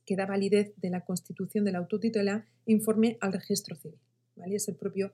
que 0.05 0.15
da 0.15 0.25
validez 0.25 0.71
de 0.77 0.89
la 0.89 1.03
constitución 1.03 1.65
de 1.65 1.73
la 1.73 1.79
autotutela 1.79 2.45
informe 2.67 3.17
al 3.19 3.33
registro 3.33 3.75
civil. 3.75 3.99
¿vale? 4.37 4.55
Es, 4.55 4.69
el 4.69 4.75
propio, 4.75 5.11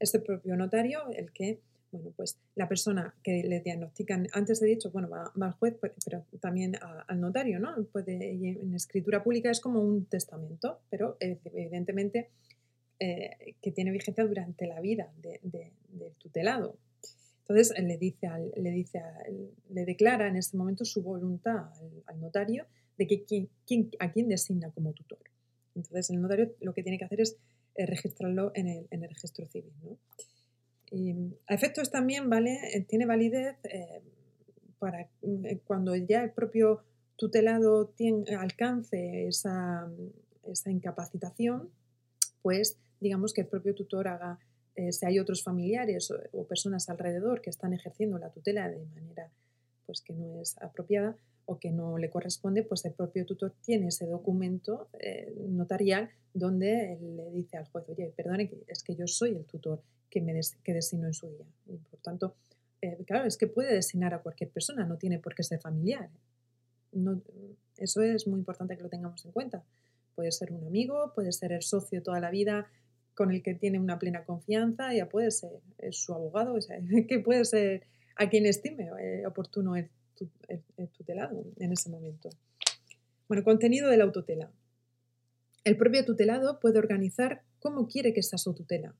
es 0.00 0.12
el 0.12 0.24
propio 0.24 0.56
notario 0.56 1.08
el 1.12 1.30
que 1.30 1.60
bueno, 1.94 2.12
pues 2.16 2.36
la 2.56 2.68
persona 2.68 3.14
que 3.22 3.44
le 3.44 3.60
diagnostican, 3.60 4.26
antes 4.32 4.60
he 4.60 4.66
dicho, 4.66 4.90
bueno, 4.90 5.08
va, 5.08 5.32
al 5.40 5.52
juez, 5.52 5.76
pero 6.04 6.24
también 6.40 6.76
al 7.06 7.20
notario, 7.20 7.60
¿no? 7.60 7.84
Puede, 7.84 8.32
en 8.32 8.74
escritura 8.74 9.22
pública 9.22 9.50
es 9.50 9.60
como 9.60 9.80
un 9.80 10.06
testamento, 10.06 10.80
pero 10.90 11.16
evidentemente 11.20 12.30
eh, 12.98 13.54
que 13.62 13.70
tiene 13.70 13.92
vigencia 13.92 14.24
durante 14.24 14.66
la 14.66 14.80
vida 14.80 15.12
del 15.20 16.12
tutelado. 16.18 16.76
Entonces 17.40 17.78
le 17.78 17.96
dice, 17.96 18.28
le, 18.56 18.70
dice 18.70 19.02
le 19.68 19.84
declara 19.84 20.26
en 20.28 20.36
este 20.36 20.56
momento 20.56 20.84
su 20.84 21.02
voluntad 21.02 21.66
al, 22.06 22.20
notario 22.20 22.66
de 22.96 23.06
que 23.06 23.24
quién, 23.24 23.90
a 24.00 24.10
quién 24.10 24.28
designa 24.28 24.70
como 24.70 24.92
tutor. 24.94 25.18
Entonces 25.74 26.10
el 26.10 26.20
notario 26.20 26.54
lo 26.60 26.72
que 26.74 26.82
tiene 26.82 26.98
que 26.98 27.04
hacer 27.04 27.20
es 27.20 27.36
eh, 27.76 27.86
registrarlo 27.86 28.50
en 28.54 28.68
el, 28.68 29.08
registro 29.08 29.46
civil. 29.46 29.72
A 31.46 31.54
efectos 31.54 31.90
también 31.90 32.30
vale, 32.30 32.58
eh, 32.72 32.84
tiene 32.88 33.06
validez 33.06 33.56
eh, 33.64 34.02
para 34.78 35.08
mm, 35.22 35.46
eh, 35.46 35.60
cuando 35.64 35.94
ya 35.96 36.22
el 36.22 36.30
propio 36.30 36.82
tutelado 37.16 37.86
tiene, 37.86 38.34
alcance 38.36 39.26
esa, 39.28 39.88
incapacitación, 40.66 41.70
pues 42.42 42.78
digamos 43.00 43.32
que 43.32 43.42
el 43.42 43.46
propio 43.46 43.74
tutor 43.74 44.08
haga, 44.08 44.38
si 44.90 45.06
hay 45.06 45.18
otros 45.18 45.42
familiares 45.42 46.12
o, 46.32 46.44
personas 46.44 46.88
alrededor 46.88 47.40
que 47.40 47.50
están 47.50 47.72
ejerciendo 47.72 48.18
la 48.18 48.30
tutela 48.30 48.68
de 48.68 48.84
manera 48.86 49.30
pues, 49.86 50.00
que 50.00 50.12
no 50.12 50.40
es 50.40 50.60
apropiada 50.60 51.16
o 51.46 51.58
que 51.58 51.70
no 51.70 51.98
le 51.98 52.10
corresponde, 52.10 52.62
pues 52.62 52.84
el 52.84 52.92
propio 52.92 53.26
tutor 53.26 53.54
tiene 53.60 53.88
ese 53.88 54.06
documento 54.06 54.88
notarial 55.48 56.10
donde 56.32 56.98
le 57.00 57.30
dice 57.30 57.56
al 57.56 57.66
juez, 57.66 57.84
oye, 57.88 58.12
perdone, 58.16 58.50
es 58.66 58.82
que 58.82 58.96
yo 58.96 59.06
soy 59.06 59.36
el 59.36 59.44
tutor 59.44 59.82
que, 60.10 60.20
me 60.20 60.38
que 60.62 60.74
designó 60.74 61.06
en 61.06 61.14
su 61.14 61.28
día. 61.28 61.46
Por 61.90 62.00
tanto, 62.00 62.34
eh, 62.82 62.98
claro, 63.06 63.24
es 63.24 63.36
que 63.36 63.46
puede 63.46 63.72
designar 63.72 64.14
a 64.14 64.22
cualquier 64.22 64.50
persona, 64.50 64.84
no 64.84 64.98
tiene 64.98 65.18
por 65.18 65.34
qué 65.34 65.42
ser 65.42 65.60
familiar. 65.60 66.10
No, 66.92 67.22
eso 67.78 68.02
es 68.02 68.26
muy 68.26 68.38
importante 68.38 68.76
que 68.76 68.82
lo 68.82 68.88
tengamos 68.88 69.24
en 69.24 69.32
cuenta. 69.32 69.64
Puede 70.14 70.32
ser 70.32 70.52
un 70.52 70.66
amigo, 70.66 71.12
puede 71.14 71.32
ser 71.32 71.52
el 71.52 71.62
socio 71.62 72.02
toda 72.02 72.20
la 72.20 72.30
vida 72.30 72.66
con 73.14 73.30
el 73.30 73.42
que 73.42 73.54
tiene 73.54 73.78
una 73.78 73.98
plena 73.98 74.24
confianza, 74.24 74.92
ya 74.92 75.08
puede 75.08 75.30
ser 75.30 75.50
su 75.92 76.12
abogado, 76.12 76.56
que 77.08 77.18
puede 77.20 77.44
ser 77.44 77.86
a 78.16 78.28
quien 78.28 78.44
estime 78.46 78.90
eh, 79.00 79.26
oportuno 79.26 79.76
el, 79.76 79.88
tutelado 80.96 81.44
en 81.58 81.72
ese 81.72 81.90
momento. 81.90 82.30
Bueno, 83.28 83.44
contenido 83.44 83.88
de 83.88 83.96
la 83.96 84.04
autotela. 84.04 84.50
El 85.64 85.76
propio 85.76 86.04
tutelado 86.04 86.60
puede 86.60 86.78
organizar 86.78 87.42
cómo 87.58 87.88
quiere 87.88 88.12
que 88.12 88.22
sea 88.22 88.38
su 88.38 88.54
tutela 88.54 88.94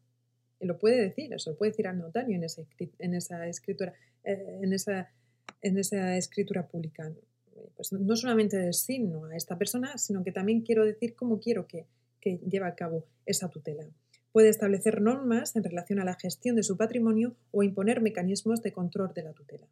lo 0.65 0.79
puede 0.79 1.01
decir, 1.01 1.33
eso 1.33 1.51
lo 1.51 1.57
puede 1.57 1.73
decir 1.73 1.87
al 1.87 1.99
notario 1.99 2.37
en, 2.37 2.45
en 2.99 3.15
esa 3.15 3.47
escritura, 3.47 3.95
eh, 4.25 4.61
en, 4.63 4.73
esa, 4.73 5.11
en 5.63 5.79
esa 5.79 6.17
escritura 6.17 6.67
pública. 6.67 7.13
Pues 7.77 7.93
no 7.93 8.17
solamente 8.17 8.57
designo 8.57 9.27
a 9.27 9.37
esta 9.37 9.57
persona, 9.57 9.97
sino 9.99 10.23
que 10.23 10.33
también 10.33 10.63
quiero 10.63 10.85
decir 10.85 11.15
cómo 11.15 11.41
quiero 11.41 11.67
que, 11.67 11.87
que 12.21 12.39
lleve 12.39 12.67
a 12.67 12.75
cabo 12.75 13.07
esa 13.27 13.49
tutela. 13.49 13.85
Puede 14.33 14.49
establecer 14.49 15.01
normas 15.01 15.55
en 15.55 15.63
relación 15.63 16.01
a 16.01 16.05
la 16.05 16.15
gestión 16.15 16.57
de 16.57 16.65
su 16.65 16.77
patrimonio 16.77 17.37
o 17.53 17.63
imponer 17.63 18.01
mecanismos 18.01 18.63
de 18.63 18.73
control 18.73 19.13
de 19.15 19.23
la 19.23 19.33
tutela. 19.33 19.67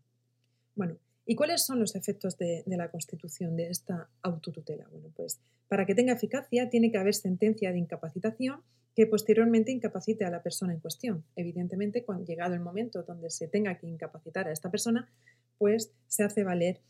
Bueno, 0.75 0.97
¿y 1.25 1.35
cuáles 1.35 1.65
son 1.65 1.81
los 1.81 1.95
efectos 1.95 2.37
de, 2.39 2.65
la 2.67 2.91
constitución 2.91 3.57
de 3.57 3.69
esta 3.69 4.09
autotutela? 4.23 4.87
Bueno, 4.91 5.11
pues 5.15 5.41
para 5.69 5.87
que 5.87 5.95
tenga 5.95 6.13
eficacia 6.13 6.69
tiene 6.71 6.91
que 6.91 6.99
haber 6.99 7.15
sentencia 7.15 7.73
de 7.73 7.79
incapacitación 7.79 8.63
que 8.95 9.07
posteriormente 9.07 9.73
incapacite 9.73 10.25
a 10.25 10.31
la 10.31 10.43
persona 10.43 10.75
en 10.75 10.81
cuestión. 10.81 11.25
Evidentemente, 11.35 12.05
cuando 12.05 12.27
llegado 12.27 12.55
el 12.55 12.61
momento 12.61 13.03
donde 13.03 13.31
se 13.31 13.49
tenga 13.49 13.79
que 13.79 13.87
incapacitar 13.87 14.49
a 14.49 14.53
esta 14.53 14.71
persona, 14.71 15.11
pues 15.57 15.93
se 16.09 16.25
hace 16.25 16.45
valer 16.45 16.81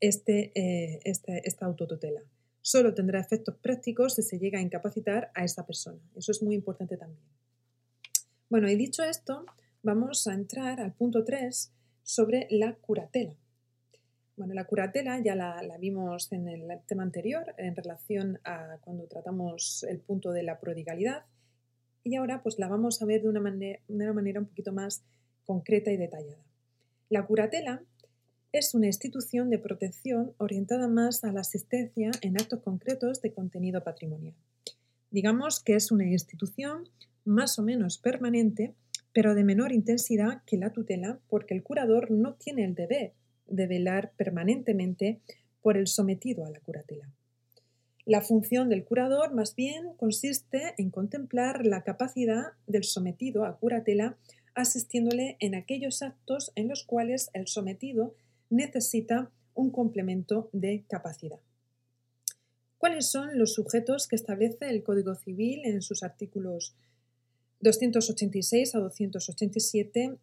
este, 0.00 0.52
eh, 0.54 1.00
este, 1.04 1.42
esta 1.44 1.66
autotutela. 1.66 2.22
Solo 2.60 2.94
tendrá 2.94 3.18
efectos 3.18 3.56
prácticos 3.56 4.14
si 4.14 4.22
se 4.22 4.38
llega 4.38 4.58
a 4.58 4.62
incapacitar 4.62 5.30
a 5.34 5.44
esa 5.44 5.66
persona. 5.66 6.00
Eso 6.14 6.32
es 6.32 6.42
muy 6.42 6.54
importante 6.54 6.96
también. 6.96 7.24
Bueno, 8.50 8.68
y 8.70 8.76
dicho 8.76 9.02
esto, 9.02 9.44
vamos 9.82 10.26
a 10.26 10.34
entrar 10.34 10.80
al 10.80 10.92
punto 10.92 11.24
3 11.24 11.72
sobre 12.02 12.46
la 12.50 12.74
curatela. 12.76 13.34
Bueno, 14.38 14.54
la 14.54 14.66
curatela 14.66 15.18
ya 15.18 15.34
la, 15.34 15.60
vimos 15.80 16.30
en 16.30 16.46
el 16.46 16.68
tema 16.86 17.02
anterior 17.02 17.56
en 17.58 17.74
relación 17.74 18.38
a 18.44 18.78
cuando 18.82 19.08
tratamos 19.08 19.84
el 19.88 19.98
punto 19.98 20.30
de 20.30 20.44
la 20.44 20.60
prodigalidad 20.60 21.24
y 22.04 22.14
ahora 22.14 22.40
pues 22.44 22.56
la 22.60 22.68
vamos 22.68 23.02
a 23.02 23.04
ver 23.04 23.22
de 23.22 23.30
una 23.30 23.40
manera, 23.40 23.80
una 23.88 24.12
manera 24.12 24.38
un 24.38 24.46
poquito 24.46 24.72
más 24.72 25.02
concreta 25.44 25.90
y 25.90 25.96
detallada. 25.96 26.40
La 27.10 27.26
curatela 27.26 27.82
es 28.52 28.74
una 28.74 28.86
institución 28.86 29.50
de 29.50 29.58
protección 29.58 30.32
orientada 30.38 30.86
más 30.86 31.24
a 31.24 31.32
la 31.32 31.40
asistencia 31.40 32.12
en 32.20 32.40
actos 32.40 32.60
concretos 32.60 33.20
de 33.20 33.32
contenido 33.32 33.82
patrimonial. 33.82 34.34
Digamos 35.10 35.58
que 35.58 35.74
es 35.74 35.90
una 35.90 36.06
institución 36.06 36.88
más 37.24 37.58
o 37.58 37.64
menos 37.64 37.98
permanente, 37.98 38.72
pero 39.12 39.34
de 39.34 39.42
menor 39.42 39.72
intensidad 39.72 40.44
que 40.46 40.58
la 40.58 40.70
tutela, 40.70 41.18
porque 41.28 41.54
el 41.54 41.64
curador 41.64 42.12
no 42.12 42.34
tiene 42.34 42.64
el 42.64 42.76
deber 42.76 43.14
de 43.48 43.66
velar 43.66 44.12
permanentemente 44.16 45.20
por 45.62 45.76
el 45.76 45.86
sometido 45.86 46.44
a 46.44 46.50
la 46.50 46.60
curatela. 46.60 47.10
La 48.04 48.22
función 48.22 48.70
del 48.70 48.84
curador 48.84 49.34
más 49.34 49.54
bien 49.54 49.92
consiste 49.96 50.74
en 50.78 50.90
contemplar 50.90 51.66
la 51.66 51.84
capacidad 51.84 52.52
del 52.66 52.84
sometido 52.84 53.44
a 53.44 53.58
curatela 53.58 54.16
asistiéndole 54.54 55.36
en 55.40 55.54
aquellos 55.54 56.02
actos 56.02 56.52
en 56.54 56.68
los 56.68 56.84
cuales 56.84 57.30
el 57.34 57.46
sometido 57.48 58.14
necesita 58.50 59.30
un 59.54 59.70
complemento 59.70 60.48
de 60.52 60.84
capacidad. 60.88 61.40
¿Cuáles 62.78 63.10
son 63.10 63.38
los 63.38 63.54
sujetos 63.54 64.08
que 64.08 64.16
establece 64.16 64.70
el 64.70 64.82
Código 64.82 65.14
Civil 65.14 65.62
en 65.64 65.82
sus 65.82 66.02
artículos 66.02 66.74
286 67.60 68.74
a 68.74 68.78
287 68.78 70.16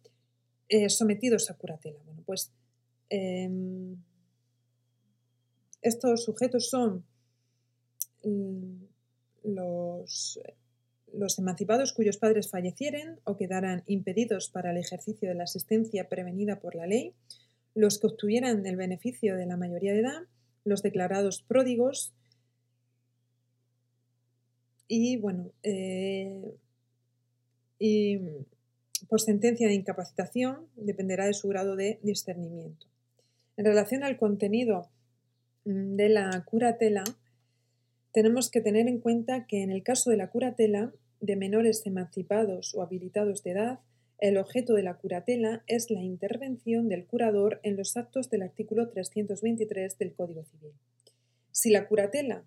eh, 0.70 0.88
sometidos 0.88 1.50
a 1.50 1.54
curatela? 1.54 2.00
Bueno, 2.04 2.22
pues 2.26 2.50
em, 3.10 3.96
estos 5.82 6.24
sujetos 6.24 6.68
son 6.68 7.04
Mm, 8.26 8.86
los, 9.44 10.40
los 11.12 11.38
emancipados 11.38 11.92
cuyos 11.92 12.16
padres 12.18 12.50
fallecieren 12.50 13.20
o 13.22 13.36
quedaran 13.36 13.84
impedidos 13.86 14.50
para 14.50 14.72
el 14.72 14.78
ejercicio 14.78 15.28
de 15.28 15.36
la 15.36 15.44
asistencia 15.44 16.08
prevenida 16.08 16.58
por 16.58 16.74
la 16.74 16.88
ley, 16.88 17.14
los 17.74 18.00
que 18.00 18.08
obtuvieran 18.08 18.66
el 18.66 18.74
beneficio 18.74 19.36
de 19.36 19.46
la 19.46 19.56
mayoría 19.56 19.92
de 19.92 20.00
edad, 20.00 20.22
los 20.64 20.82
declarados 20.82 21.42
pródigos 21.42 22.12
y, 24.88 25.16
bueno, 25.18 25.52
eh, 25.62 26.56
y 27.78 28.18
por 29.08 29.20
sentencia 29.20 29.68
de 29.68 29.74
incapacitación 29.74 30.66
dependerá 30.74 31.26
de 31.26 31.34
su 31.34 31.46
grado 31.46 31.76
de 31.76 32.00
discernimiento. 32.02 32.88
En 33.56 33.64
relación 33.64 34.04
al 34.04 34.16
contenido 34.16 34.88
mm, 35.64 35.96
de 35.96 36.08
la 36.08 36.44
curatela, 36.44 37.04
tenemos 38.12 38.50
que 38.50 38.60
tener 38.60 38.88
en 38.88 39.00
cuenta 39.00 39.46
que 39.46 39.62
en 39.62 39.70
el 39.70 39.82
caso 39.82 40.10
de 40.10 40.16
la 40.16 40.30
curatela 40.30 40.92
de 41.20 41.36
menores 41.36 41.84
emancipados 41.86 42.74
o 42.74 42.82
habilitados 42.82 43.42
de 43.42 43.52
edad, 43.52 43.80
el 44.18 44.38
objeto 44.38 44.74
de 44.74 44.82
la 44.82 44.94
curatela 44.94 45.62
es 45.66 45.90
la 45.90 46.02
intervención 46.02 46.88
del 46.88 47.04
curador 47.04 47.60
en 47.62 47.76
los 47.76 47.96
actos 47.96 48.30
del 48.30 48.42
artículo 48.42 48.88
323 48.88 49.98
del 49.98 50.14
Código 50.14 50.44
Civil. 50.44 50.72
Si 51.52 51.70
la 51.70 51.86
curatela 51.86 52.44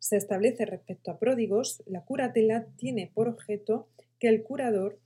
se 0.00 0.16
establece 0.16 0.66
respecto 0.66 1.10
a 1.10 1.18
pródigos, 1.18 1.82
la 1.86 2.04
curatela 2.04 2.66
tiene 2.76 3.10
por 3.14 3.28
objeto 3.28 3.88
que 4.18 4.28
el 4.28 4.42
curador 4.42 4.98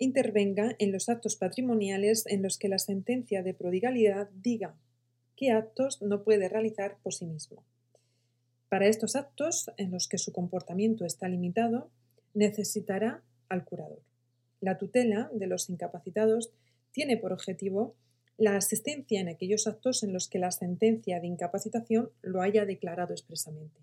intervenga 0.00 0.74
en 0.78 0.90
los 0.90 1.08
actos 1.08 1.36
patrimoniales 1.36 2.26
en 2.26 2.42
los 2.42 2.58
que 2.58 2.68
la 2.68 2.78
sentencia 2.78 3.42
de 3.44 3.54
prodigalidad 3.54 4.30
diga 4.34 4.74
qué 5.36 5.52
actos 5.52 6.02
no 6.02 6.24
puede 6.24 6.48
realizar 6.48 6.96
por 7.02 7.14
sí 7.14 7.26
mismo. 7.26 7.62
Para 8.68 8.86
estos 8.86 9.14
actos, 9.14 9.70
en 9.76 9.90
los 9.90 10.08
que 10.08 10.18
su 10.18 10.32
comportamiento 10.32 11.04
está 11.04 11.28
limitado, 11.28 11.90
necesitará 12.34 13.22
al 13.48 13.64
curador. 13.64 14.00
La 14.60 14.78
tutela 14.78 15.30
de 15.34 15.46
los 15.46 15.68
incapacitados 15.68 16.50
tiene 16.92 17.16
por 17.16 17.32
objetivo 17.32 17.94
la 18.38 18.56
asistencia 18.56 19.20
en 19.20 19.28
aquellos 19.28 19.66
actos 19.66 20.02
en 20.02 20.14
los 20.14 20.28
que 20.28 20.38
la 20.38 20.50
sentencia 20.50 21.20
de 21.20 21.26
incapacitación 21.26 22.10
lo 22.22 22.40
haya 22.40 22.64
declarado 22.64 23.12
expresamente. 23.12 23.80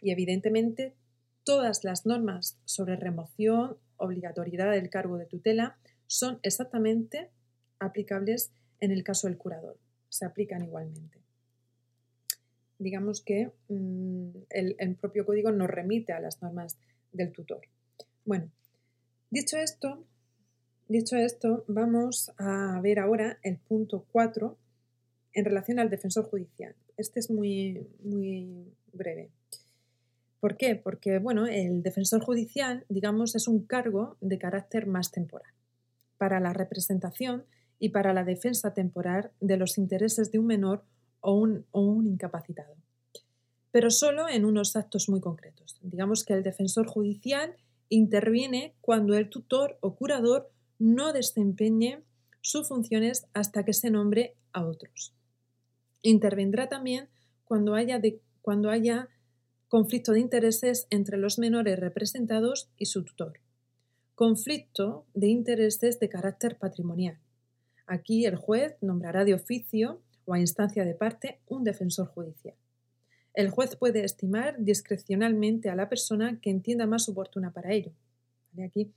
Y 0.00 0.12
evidentemente 0.12 0.94
todas 1.42 1.82
las 1.82 2.06
normas 2.06 2.58
sobre 2.64 2.96
remoción, 2.96 3.76
obligatoriedad 4.02 4.72
del 4.72 4.90
cargo 4.90 5.16
de 5.16 5.26
tutela 5.26 5.78
son 6.06 6.38
exactamente 6.42 7.30
aplicables 7.78 8.52
en 8.80 8.90
el 8.90 9.02
caso 9.04 9.28
del 9.28 9.38
curador. 9.38 9.78
Se 10.08 10.26
aplican 10.26 10.62
igualmente. 10.62 11.18
Digamos 12.78 13.22
que 13.22 13.52
mm, 13.68 14.30
el, 14.50 14.96
propio 14.96 15.24
código 15.24 15.52
nos 15.52 15.70
remite 15.70 16.12
a 16.12 16.20
las 16.20 16.42
normas 16.42 16.78
del 17.12 17.32
tutor. 17.32 17.62
Bueno, 18.24 18.50
dicho 19.30 19.56
esto, 19.56 20.04
dicho 20.88 21.16
esto, 21.16 21.64
vamos 21.68 22.32
a 22.38 22.80
ver 22.82 22.98
ahora 22.98 23.38
el 23.42 23.58
punto 23.58 24.04
4 24.10 24.58
en 25.34 25.44
relación 25.44 25.78
al 25.78 25.90
defensor 25.90 26.24
judicial. 26.28 26.74
Este 26.96 27.20
es 27.20 27.30
muy, 27.30 27.86
muy 28.02 28.74
breve. 28.92 29.30
¿Por 30.42 30.56
qué? 30.56 30.74
Porque 30.74 31.20
bueno, 31.20 31.46
el 31.46 31.84
defensor 31.84 32.20
judicial, 32.20 32.84
digamos, 32.88 33.36
es 33.36 33.46
un 33.46 33.64
cargo 33.64 34.16
de 34.20 34.38
carácter 34.38 34.88
más 34.88 35.12
temporal 35.12 35.52
para 36.18 36.40
la 36.40 36.52
representación 36.52 37.44
y 37.78 37.90
para 37.90 38.12
la 38.12 38.24
defensa 38.24 38.74
temporal 38.74 39.30
de 39.40 39.56
los 39.56 39.78
intereses 39.78 40.32
de 40.32 40.40
un 40.40 40.46
menor 40.46 40.82
o 41.20 41.34
un, 41.34 42.06
incapacitado, 42.08 42.74
pero 43.70 43.92
solo 43.92 44.28
en 44.28 44.44
unos 44.44 44.74
actos 44.74 45.08
muy 45.08 45.20
concretos. 45.20 45.78
Digamos 45.80 46.24
que 46.24 46.34
el 46.34 46.42
defensor 46.42 46.88
judicial 46.88 47.54
interviene 47.88 48.74
cuando 48.80 49.14
el 49.14 49.30
tutor 49.30 49.78
o 49.80 49.94
curador 49.94 50.50
no 50.80 51.12
desempeñe 51.12 52.02
sus 52.40 52.66
funciones 52.66 53.26
hasta 53.32 53.64
que 53.64 53.74
se 53.74 53.90
nombre 53.90 54.34
a 54.52 54.64
otros. 54.64 55.14
Intervendrá 56.02 56.68
también 56.68 57.08
cuando 57.44 57.76
haya, 57.76 58.00
cuando 58.40 58.70
haya 58.70 59.08
conflicto 59.72 60.12
de 60.12 60.20
intereses 60.20 60.86
entre 60.90 61.16
los 61.16 61.38
menores 61.38 61.78
representados 61.78 62.68
y 62.76 62.84
su 62.84 63.04
tutor. 63.04 63.40
Conflicto 64.14 65.06
de 65.14 65.28
intereses 65.28 65.98
de 65.98 66.10
carácter 66.10 66.58
patrimonial. 66.58 67.18
Aquí 67.86 68.26
el 68.26 68.36
juez 68.36 68.76
nombrará 68.82 69.24
de 69.24 69.32
oficio 69.32 70.02
o 70.26 70.34
a 70.34 70.38
instancia 70.38 70.84
de 70.84 70.94
parte 70.94 71.40
un 71.48 71.64
defensor 71.64 72.08
judicial. 72.08 72.54
El 73.32 73.48
juez 73.48 73.74
puede 73.76 74.04
estimar 74.04 74.56
discrecionalmente 74.58 75.70
a 75.70 75.74
la 75.74 75.88
persona 75.88 76.38
que 76.42 76.50
entienda 76.50 76.84
más 76.84 77.08
oportuna 77.08 77.54
para 77.54 77.72
ello. 77.72 77.92
Aquí 78.62 78.92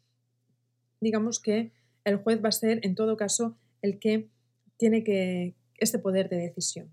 digamos 1.00 1.40
que 1.40 1.72
el 2.04 2.18
juez 2.18 2.44
va 2.44 2.50
a 2.50 2.52
ser 2.52 2.82
en 2.84 2.96
todo 2.96 3.16
caso 3.16 3.56
el 3.82 3.98
que 3.98 4.28
tiene 4.76 5.06
que 5.06 5.56
este 5.78 6.00
poder 6.00 6.28
de 6.28 6.36
decisión. 6.36 6.92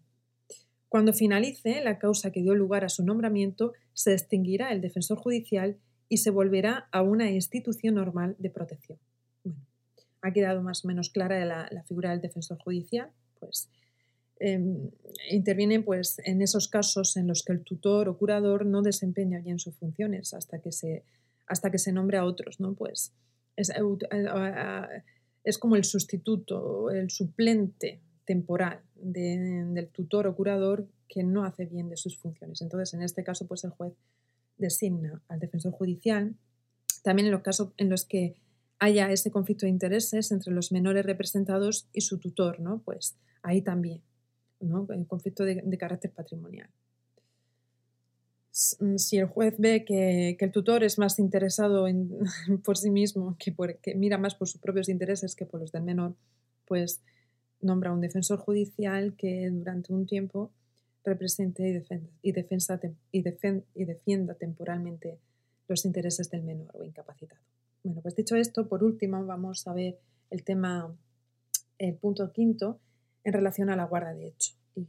Cuando 0.92 1.14
finalice 1.14 1.81
la 1.83 1.98
causa 1.98 2.33
que 2.33 2.42
dio 2.42 2.55
lugar 2.55 2.85
a 2.85 2.90
su 2.90 3.02
nombramiento, 3.02 3.72
se 3.94 4.12
extinguirá 4.12 4.72
el 4.72 4.83
defensor 4.83 5.16
judicial 5.16 5.78
y 6.11 6.18
se 6.18 6.28
volverá 6.28 6.87
a 6.92 7.00
una 7.00 7.31
institución 7.31 7.94
normal 7.94 8.37
de 8.38 8.50
protección. 8.50 8.98
ha 10.20 10.33
quedado 10.35 10.61
más 10.61 10.85
o 10.85 10.88
menos 10.88 11.09
clara 11.09 11.42
la, 11.46 11.83
figura 11.85 12.11
del 12.11 12.20
defensor 12.20 12.59
judicial, 12.59 13.11
pues 13.40 13.70
interviene 15.31 15.81
pues, 15.81 16.18
en 16.26 16.42
esos 16.42 16.68
casos 16.68 17.16
en 17.16 17.26
los 17.26 17.42
que 17.42 17.55
el 17.55 17.64
tutor 17.64 18.11
o 18.11 18.18
curador 18.18 18.66
no 18.66 18.83
desempeña 18.83 19.40
bien 19.40 19.59
sus 19.59 19.74
funciones 19.76 20.35
hasta 20.35 20.61
que 20.61 20.72
se, 20.72 21.05
hasta 21.46 21.70
que 21.70 21.78
se 21.78 21.92
nombre 21.92 22.18
a 22.18 22.26
otros, 22.26 22.61
¿no? 22.61 22.74
Pues 22.74 23.14
es, 23.57 23.72
es 25.42 25.59
como 25.59 25.76
el 25.76 25.85
sustituto, 25.85 26.90
el 26.90 27.09
suplente 27.09 28.02
temporal 28.26 28.83
del 29.02 29.88
tutor 29.88 30.26
o 30.26 30.34
curador 30.34 30.86
que 31.08 31.24
no 31.24 31.44
hace 31.44 31.66
bien 31.66 31.88
de 31.88 31.96
sus 31.96 32.16
funciones. 32.18 32.62
Entonces, 32.62 32.94
en 32.94 33.02
este 33.02 33.24
caso, 33.24 33.46
pues 33.46 33.64
el 33.64 33.70
juez 33.70 33.92
designa 34.56 35.20
al 35.28 35.40
defensor 35.40 35.72
judicial. 35.72 36.34
También 37.02 37.26
en 37.26 37.32
los 37.32 37.42
casos 37.42 37.72
en 37.76 37.90
los 37.90 38.04
que 38.04 38.36
haya 38.78 39.10
ese 39.12 39.30
conflicto 39.30 39.66
de 39.66 39.70
intereses 39.70 40.32
entre 40.32 40.52
los 40.52 40.72
menores 40.72 41.04
representados 41.04 41.88
y 41.92 42.00
su 42.00 42.18
tutor, 42.18 42.60
¿no? 42.60 42.80
Pues 42.82 43.16
ahí 43.42 43.62
también, 43.62 44.02
¿no? 44.60 44.86
El 44.90 45.06
conflicto 45.06 45.44
de, 45.44 45.78
carácter 45.78 46.12
patrimonial. 46.12 46.68
Mm, 48.80 48.96
si 48.96 49.18
el 49.18 49.26
juez 49.26 49.54
ve 49.58 49.84
que, 49.84 50.36
el 50.38 50.52
tutor 50.52 50.82
es 50.82 50.98
más 50.98 51.18
interesado 51.18 51.86
por 52.64 52.76
sí 52.76 52.90
mismo, 52.90 53.36
que 53.38 53.94
mira 53.94 54.18
más 54.18 54.34
por 54.34 54.48
sus 54.48 54.60
propios 54.60 54.88
intereses 54.88 55.36
que 55.36 55.46
por 55.46 55.60
los 55.60 55.72
del 55.72 55.82
menor, 55.82 56.14
pues 56.66 57.02
nombra 57.62 57.92
un 57.92 58.01
defensor 58.01 58.38
judicial 58.38 59.14
que 59.16 59.48
durante 59.51 59.92
un 59.92 60.07
tiempo 60.07 60.53
represente 61.05 61.68
y, 62.22 62.33
defensa, 62.33 62.81
y, 63.11 63.22
defienda 63.85 64.35
temporalmente 64.35 65.18
los 65.68 65.85
intereses 65.85 66.31
del 66.31 66.42
menor 66.42 66.70
o 66.75 66.85
incapacitado. 66.85 67.40
Bueno, 67.83 68.01
pues 68.03 68.14
dicho 68.14 68.37
esto, 68.37 68.68
por 68.68 68.85
último 68.85 69.25
vamos 69.27 69.66
a 69.66 69.72
ver 69.72 69.98
el 70.31 70.44
tema, 70.44 70.94
el 71.79 71.94
punto 71.94 72.31
quinto, 72.33 72.79
en 73.25 73.33
relación 73.33 73.70
a 73.70 73.77
la 73.77 73.85
guarda 73.85 74.14
de 74.14 74.29
hecho. 74.29 74.55
Y 74.77 74.87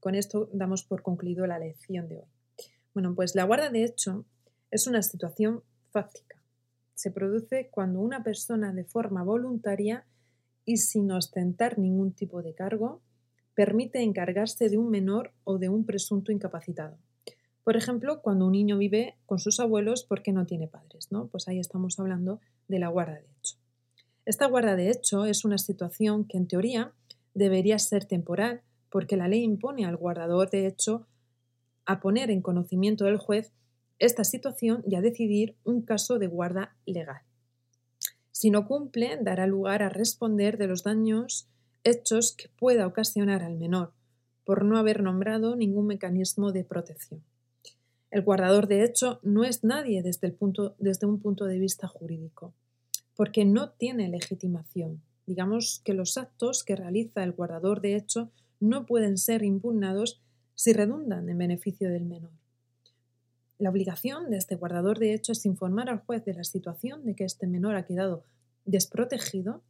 con 0.00 0.14
esto 0.14 0.48
damos 0.52 0.84
por 0.84 1.02
concluido 1.02 1.46
la 1.46 1.58
lección 1.58 2.08
de 2.08 2.18
hoy. 2.18 2.28
Bueno, 2.94 3.14
pues 3.14 3.34
la 3.34 3.44
guarda 3.44 3.70
de 3.70 3.84
hecho 3.84 4.24
es 4.70 4.86
una 4.86 5.02
situación 5.02 5.62
fáctica. 5.90 6.36
Se 6.94 7.10
produce 7.10 7.68
cuando 7.70 8.00
una 8.00 8.24
persona 8.24 8.72
de 8.72 8.84
forma 8.84 9.22
voluntaria 9.22 10.06
y 10.66 10.76
sin 10.78 11.10
ostentar 11.10 11.78
ningún 11.78 12.12
tipo 12.12 12.42
de 12.42 12.54
cargo, 12.54 13.00
permite 13.54 14.02
encargarse 14.02 14.68
de 14.68 14.76
un 14.76 14.90
menor 14.90 15.32
o 15.44 15.56
de 15.58 15.70
un 15.70 15.86
presunto 15.86 16.32
incapacitado. 16.32 16.98
Por 17.64 17.76
ejemplo, 17.76 18.20
cuando 18.20 18.46
un 18.46 18.52
niño 18.52 18.76
vive 18.76 19.16
con 19.24 19.38
sus 19.38 19.58
abuelos 19.60 20.04
porque 20.04 20.32
no 20.32 20.44
tiene 20.44 20.68
padres, 20.68 21.10
¿no? 21.10 21.28
Pues 21.28 21.48
ahí 21.48 21.58
estamos 21.58 21.98
hablando 21.98 22.40
de 22.68 22.78
la 22.78 22.88
guarda 22.88 23.14
de 23.14 23.26
hecho. 23.38 23.56
Esta 24.26 24.46
guarda 24.46 24.76
de 24.76 24.90
hecho 24.90 25.24
es 25.24 25.44
una 25.44 25.56
situación 25.56 26.26
que 26.26 26.36
en 26.36 26.48
teoría 26.48 26.92
debería 27.32 27.78
ser 27.78 28.04
temporal 28.04 28.62
porque 28.90 29.16
la 29.16 29.28
ley 29.28 29.42
impone 29.42 29.86
al 29.86 29.96
guardador 29.96 30.50
de 30.50 30.66
hecho 30.66 31.06
a 31.86 32.00
poner 32.00 32.30
en 32.30 32.42
conocimiento 32.42 33.04
del 33.04 33.18
juez 33.18 33.52
esta 33.98 34.24
situación 34.24 34.82
y 34.86 34.96
a 34.96 35.00
decidir 35.00 35.56
un 35.64 35.82
caso 35.82 36.18
de 36.18 36.26
guarda 36.26 36.76
legal. 36.86 37.22
Si 38.38 38.50
no 38.50 38.66
cumple, 38.66 39.18
dará 39.22 39.46
lugar 39.46 39.82
a 39.82 39.88
responder 39.88 40.58
de 40.58 40.66
los 40.66 40.82
daños 40.82 41.48
hechos 41.84 42.36
que 42.36 42.50
pueda 42.50 42.86
ocasionar 42.86 43.42
al 43.42 43.56
menor, 43.56 43.94
por 44.44 44.62
no 44.62 44.76
haber 44.76 45.02
nombrado 45.02 45.56
ningún 45.56 45.86
mecanismo 45.86 46.52
de 46.52 46.62
protección. 46.62 47.22
El 48.10 48.20
guardador 48.20 48.66
de 48.66 48.84
hecho 48.84 49.20
no 49.22 49.44
es 49.44 49.64
nadie 49.64 50.02
desde, 50.02 50.26
el 50.26 50.34
punto, 50.34 50.76
desde 50.78 51.06
un 51.06 51.18
punto 51.18 51.46
de 51.46 51.58
vista 51.58 51.88
jurídico, 51.88 52.52
porque 53.14 53.46
no 53.46 53.70
tiene 53.70 54.06
legitimación. 54.10 55.00
Digamos 55.24 55.80
que 55.82 55.94
los 55.94 56.18
actos 56.18 56.62
que 56.62 56.76
realiza 56.76 57.24
el 57.24 57.32
guardador 57.32 57.80
de 57.80 57.96
hecho 57.96 58.30
no 58.60 58.84
pueden 58.84 59.16
ser 59.16 59.44
impugnados 59.44 60.20
si 60.54 60.74
redundan 60.74 61.30
en 61.30 61.38
beneficio 61.38 61.90
del 61.90 62.04
menor. 62.04 62.32
La 63.58 63.70
obligación 63.70 64.28
de 64.28 64.36
este 64.36 64.54
guardador 64.54 64.98
de 64.98 65.14
hecho 65.14 65.32
es 65.32 65.46
informar 65.46 65.88
al 65.88 66.00
juez 66.00 66.24
de 66.26 66.34
la 66.34 66.44
situación 66.44 67.06
de 67.06 67.14
que 67.14 67.24
este 67.24 67.46
menor 67.46 67.74
ha 67.74 67.86
quedado 67.86 68.24
desprotegido, 68.66 69.62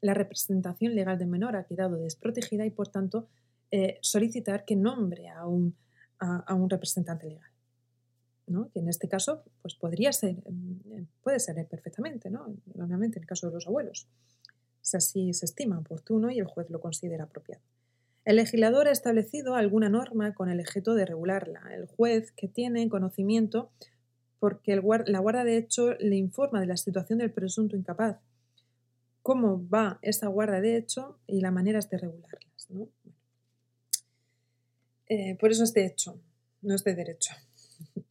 la 0.00 0.14
representación 0.14 0.94
legal 0.94 1.18
del 1.18 1.28
menor 1.28 1.56
ha 1.56 1.64
quedado 1.64 1.96
desprotegida 1.96 2.66
y, 2.66 2.70
por 2.70 2.88
tanto, 2.88 3.28
eh, 3.70 3.98
solicitar 4.00 4.64
que 4.64 4.76
nombre 4.76 5.28
a 5.28 5.46
un, 5.46 5.74
a, 6.18 6.54
un 6.54 6.70
representante 6.70 7.26
legal. 7.26 7.50
¿no? 8.46 8.70
En 8.74 8.88
este 8.88 9.08
caso 9.08 9.44
pues 9.60 9.74
podría 9.74 10.12
ser, 10.12 10.36
mm, 10.36 11.06
puede 11.22 11.38
ser 11.38 11.66
perfectamente, 11.66 12.30
¿no? 12.30 12.54
normalmente 12.74 13.18
en 13.18 13.24
el 13.24 13.28
caso 13.28 13.48
de 13.48 13.54
los 13.54 13.66
abuelos. 13.66 14.08
Si 14.80 14.96
así 14.96 15.34
se 15.34 15.44
estima 15.44 15.78
oportuno 15.78 16.30
y 16.30 16.38
el 16.38 16.46
juez 16.46 16.70
lo 16.70 16.80
considera 16.80 17.24
apropiado. 17.24 17.62
El 18.24 18.36
legislador 18.36 18.88
ha 18.88 18.92
establecido 18.92 19.54
alguna 19.54 19.88
norma 19.88 20.34
con 20.34 20.48
el 20.48 20.60
objeto 20.60 20.94
de 20.94 21.06
regularla. 21.06 21.62
El 21.72 21.86
juez 21.86 22.32
que 22.32 22.48
tiene 22.48 22.88
conocimiento 22.88 23.70
porque 24.40 24.76
la 24.76 25.18
guarda 25.18 25.44
de 25.44 25.56
hecho 25.56 25.94
le 25.94 26.16
informa 26.16 26.60
de 26.60 26.66
la 26.66 26.76
situación 26.76 27.18
del 27.18 27.32
presunto 27.32 27.76
incapaz, 27.76 28.18
cómo 29.22 29.68
va 29.68 29.98
esa 30.02 30.28
guarda 30.28 30.60
de 30.60 30.76
hecho 30.76 31.18
y 31.26 31.40
las 31.40 31.52
maneras 31.52 31.90
de 31.90 31.98
regularlas. 31.98 32.68
Eh, 35.08 35.36
por 35.36 35.50
eso 35.50 35.64
es 35.64 35.74
de 35.74 35.86
hecho, 35.86 36.20
no 36.62 36.74
es 36.74 36.84
de 36.84 36.94
derecho, 36.94 37.34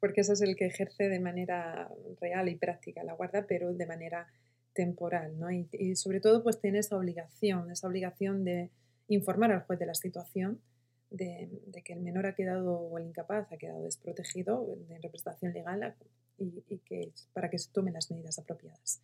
porque 0.00 0.20
ese 0.20 0.32
es 0.34 0.42
el 0.42 0.56
que 0.56 0.66
ejerce 0.66 1.08
de 1.08 1.20
manera 1.20 1.88
real 2.20 2.48
y 2.48 2.56
práctica 2.56 3.04
la 3.04 3.14
guarda, 3.14 3.46
pero 3.46 3.72
de 3.72 3.86
manera 3.86 4.28
temporal. 4.74 5.34
Y, 5.52 5.68
y 5.72 5.96
sobre 5.96 6.20
todo 6.20 6.42
pues 6.42 6.60
tiene 6.60 6.80
esa 6.80 6.96
obligación, 6.96 7.70
esa 7.70 7.86
obligación 7.86 8.44
de 8.44 8.70
informar 9.08 9.52
al 9.52 9.62
juez 9.62 9.78
de 9.78 9.86
la 9.86 9.94
situación, 9.94 10.60
de, 11.14 11.48
que 11.84 11.92
el 11.92 12.00
menor 12.00 12.26
ha 12.26 12.34
quedado 12.34 12.72
o 12.72 12.98
el 12.98 13.06
incapaz 13.06 13.50
ha 13.52 13.56
quedado 13.56 13.82
desprotegido 13.84 14.76
de 14.88 14.98
representación 14.98 15.52
legal 15.52 15.94
y, 16.38 16.78
que, 16.78 17.12
para 17.32 17.48
que 17.48 17.58
se 17.58 17.70
tomen 17.70 17.94
las 17.94 18.10
medidas 18.10 18.38
apropiadas. 18.38 19.00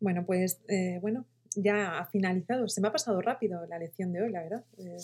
Bueno, 0.00 0.26
pues 0.26 0.60
eh, 0.68 0.98
bueno, 1.00 1.26
ya 1.56 1.98
ha 1.98 2.06
finalizado. 2.06 2.68
Se 2.68 2.80
me 2.80 2.88
ha 2.88 2.92
pasado 2.92 3.20
rápido 3.22 3.64
la 3.66 3.78
lección 3.78 4.12
de 4.12 4.22
hoy, 4.22 4.30
la 4.30 4.42
verdad. 4.42 4.64
Eh, 4.78 4.96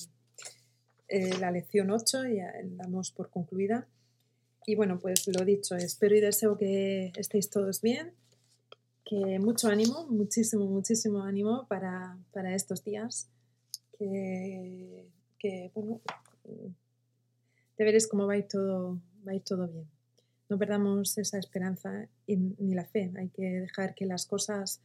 eh, 1.08 1.38
la 1.38 1.50
lección 1.50 1.90
8 1.90 2.24
ya 2.26 2.52
damos 2.64 3.10
por 3.12 3.30
concluida. 3.30 3.86
y 4.66 4.74
bueno, 4.74 4.98
pues 5.00 5.26
lo 5.28 5.44
dicho, 5.46 5.76
espero 5.76 6.14
y 6.14 6.20
deseo 6.20 6.58
que 6.58 7.10
estéis 7.16 7.48
todos 7.48 7.80
bien, 7.80 8.12
que 9.06 9.38
mucho 9.38 9.68
ánimo, 9.68 10.06
muchísimo, 10.08 10.66
muchísimo 10.66 11.22
ánimo 11.22 11.66
para, 11.68 12.18
para 12.32 12.54
estos 12.54 12.84
días, 12.84 13.30
que, 13.98 15.06
que 15.38 15.70
bueno, 15.74 16.00
ya 16.44 17.84
veréis 17.84 18.08
cómo 18.08 18.26
va 18.26 18.34
a 18.34 18.38
ir 18.38 18.48
todo, 18.48 19.00
va 19.26 19.32
a 19.32 19.34
ir 19.34 19.42
todo 19.42 19.68
bien. 19.68 19.86
No 20.48 20.58
perdamos 20.58 21.18
esa 21.18 21.38
esperanza 21.38 22.08
ni 22.26 22.74
la 22.74 22.84
fe, 22.84 23.12
hay 23.16 23.28
que 23.28 23.60
dejar 23.60 23.94
que 23.94 24.06
las 24.06 24.26
cosas 24.26 24.80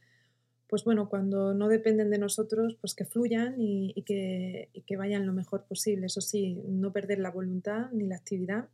pues 0.68 0.84
bueno, 0.84 1.08
cuando 1.08 1.54
no 1.54 1.68
dependen 1.68 2.10
de 2.10 2.18
nosotros, 2.18 2.76
pues 2.80 2.94
que 2.94 3.04
fluyan 3.04 3.54
y, 3.58 4.02
que, 4.02 4.70
que, 4.86 4.96
vayan 4.96 5.26
lo 5.26 5.32
mejor 5.32 5.64
posible. 5.66 6.06
Eso 6.06 6.20
sí, 6.20 6.60
no 6.66 6.92
perder 6.92 7.18
la 7.18 7.30
voluntad 7.30 7.90
ni 7.92 8.06
la 8.06 8.16
actividad. 8.16 8.68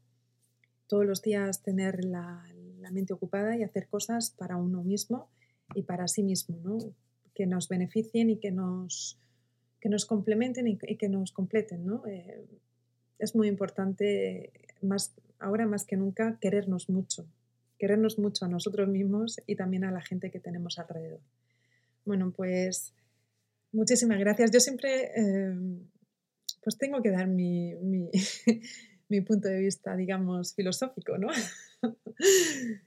Todos 0.87 1.05
los 1.05 1.21
días 1.21 1.63
tener 1.63 2.05
la, 2.05 2.43
mente 2.91 3.13
ocupada 3.13 3.57
y 3.57 3.63
hacer 3.63 3.87
cosas 3.87 4.31
para 4.31 4.57
uno 4.57 4.83
mismo 4.83 5.29
y 5.75 5.83
para 5.83 6.09
sí 6.09 6.23
mismo, 6.23 6.57
¿no? 6.65 6.79
que 7.35 7.47
nos 7.47 7.69
beneficien 7.69 8.31
y 8.31 8.39
que 8.39 8.51
nos, 8.51 9.21
que 9.81 9.89
nos 9.89 10.05
complementen 10.07 10.67
y, 10.67 10.77
que 10.77 11.09
nos 11.09 11.33
completen. 11.33 11.87
¿no? 11.87 12.07
Eh, 12.07 12.45
es 13.19 13.35
muy 13.35 13.49
importante, 13.49 14.53
más, 14.83 15.15
ahora 15.39 15.67
más 15.67 15.85
que 15.85 15.97
nunca, 15.97 16.39
querernos 16.41 16.89
mucho, 16.89 17.27
querernos 17.79 18.19
mucho 18.19 18.45
a 18.45 18.49
nosotros 18.49 18.89
mismos 18.89 19.41
y 19.47 19.57
también 19.57 19.85
a 19.85 19.91
la 19.91 20.01
gente 20.01 20.31
que 20.31 20.41
tenemos 20.41 20.79
alrededor. 20.79 21.21
Bueno, 22.05 22.33
pues 22.33 22.95
muchísimas 23.73 24.19
gracias. 24.19 24.51
Yo 24.51 24.61
siempre 24.61 25.13
em, 25.15 25.87
pues 26.63 26.77
tengo 26.77 27.03
que 27.03 27.11
dar 27.11 27.27
mi, 27.27 27.75
mi, 27.77 28.11
punto 29.27 29.49
de 29.49 29.59
vista, 29.61 29.97
digamos, 29.97 30.55
filosófico, 30.55 31.19
¿no? 31.19 31.29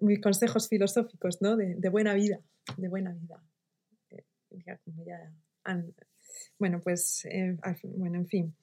Mis 0.00 0.20
consejos 0.20 0.68
filosóficos, 0.68 1.42
¿no? 1.42 1.56
De, 1.56 1.88
buena 1.90 2.14
vida, 2.14 2.40
de 2.78 2.88
buena 2.88 3.12
vida. 3.12 3.42
Eh, 4.10 4.24
bueno, 6.58 6.80
pues, 6.80 7.24
eh, 7.26 7.56
bueno, 7.96 8.16
en 8.16 8.26
fin. 8.26 8.54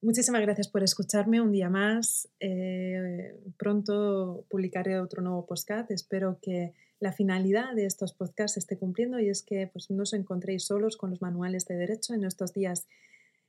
Muchísimas 0.00 0.42
gracias 0.42 0.68
por 0.68 0.84
escucharme 0.84 1.40
un 1.40 1.50
día 1.50 1.68
más. 1.68 2.28
Eh, 2.38 3.34
pronto 3.56 4.44
publicaré 4.48 5.00
otro 5.00 5.22
nuevo 5.22 5.44
podcast. 5.44 5.90
Espero 5.90 6.38
que 6.40 6.72
la 7.00 7.12
finalidad 7.12 7.74
de 7.74 7.84
estos 7.84 8.12
podcasts 8.12 8.54
se 8.54 8.60
esté 8.60 8.78
cumpliendo 8.78 9.18
y 9.18 9.28
es 9.28 9.42
que 9.42 9.66
pues, 9.66 9.90
no 9.90 10.04
os 10.04 10.12
encontréis 10.12 10.64
solos 10.64 10.96
con 10.96 11.10
los 11.10 11.20
manuales 11.20 11.66
de 11.66 11.76
derecho 11.76 12.14
en 12.14 12.24
estos 12.24 12.52
días 12.52 12.86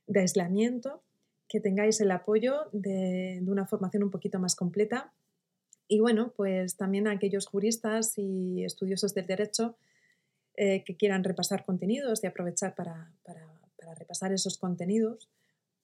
de 0.08 0.20
aislamiento, 0.20 1.02
que 1.48 1.60
tengáis 1.60 2.00
el 2.00 2.10
apoyo 2.10 2.68
de, 2.72 3.40
una 3.46 3.66
formación 3.66 4.02
un 4.02 4.10
poquito 4.10 4.40
más 4.40 4.56
completa. 4.56 5.12
Y 5.86 6.00
bueno, 6.00 6.32
pues 6.36 6.76
también 6.76 7.06
a 7.06 7.12
aquellos 7.12 7.46
juristas 7.46 8.14
y 8.16 8.64
estudiosos 8.64 9.14
del 9.14 9.26
derecho 9.26 9.76
eh, 10.56 10.82
que 10.84 10.96
quieran 10.96 11.22
repasar 11.22 11.64
contenidos 11.64 12.22
y 12.22 12.26
aprovechar 12.26 12.74
para, 12.74 13.12
repasar 13.94 14.32
esos 14.32 14.58
contenidos, 14.58 15.28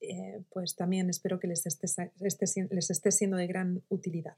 eh, 0.01 0.41
pues 0.51 0.75
también 0.75 1.09
espero 1.09 1.39
que 1.39 1.47
les 1.47 1.63
les 2.19 2.89
esté 2.89 3.11
siendo 3.11 3.37
de 3.37 3.47
gran 3.47 3.81
utilidad. 3.89 4.35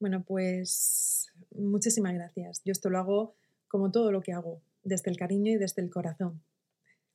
Bueno, 0.00 0.22
pues 0.22 1.32
muchísimas 1.54 2.14
gracias. 2.14 2.62
Yo 2.64 2.72
esto 2.72 2.88
lo 2.88 2.98
hago 2.98 3.34
como 3.66 3.90
todo 3.90 4.12
lo 4.12 4.22
que 4.22 4.32
hago, 4.32 4.60
desde 4.84 5.10
el 5.10 5.16
cariño 5.16 5.52
y 5.52 5.56
desde 5.56 5.82
el 5.82 5.90
corazón. 5.90 6.40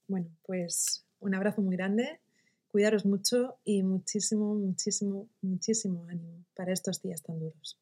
Bueno, 0.07 0.28
pues 0.45 1.05
un 1.20 1.34
abrazo 1.34 1.61
muy 1.61 1.76
grande, 1.76 2.20
cuidaros 2.72 3.05
mucho 3.05 3.57
y 3.64 3.84
muchísimo, 3.84 4.53
muchísimo, 4.55 5.28
muchísimo 5.41 6.05
ánimo 6.09 6.43
para 6.55 6.74
estos 6.74 7.01
días 7.01 7.24
tan 7.24 7.39
duros. 7.39 7.78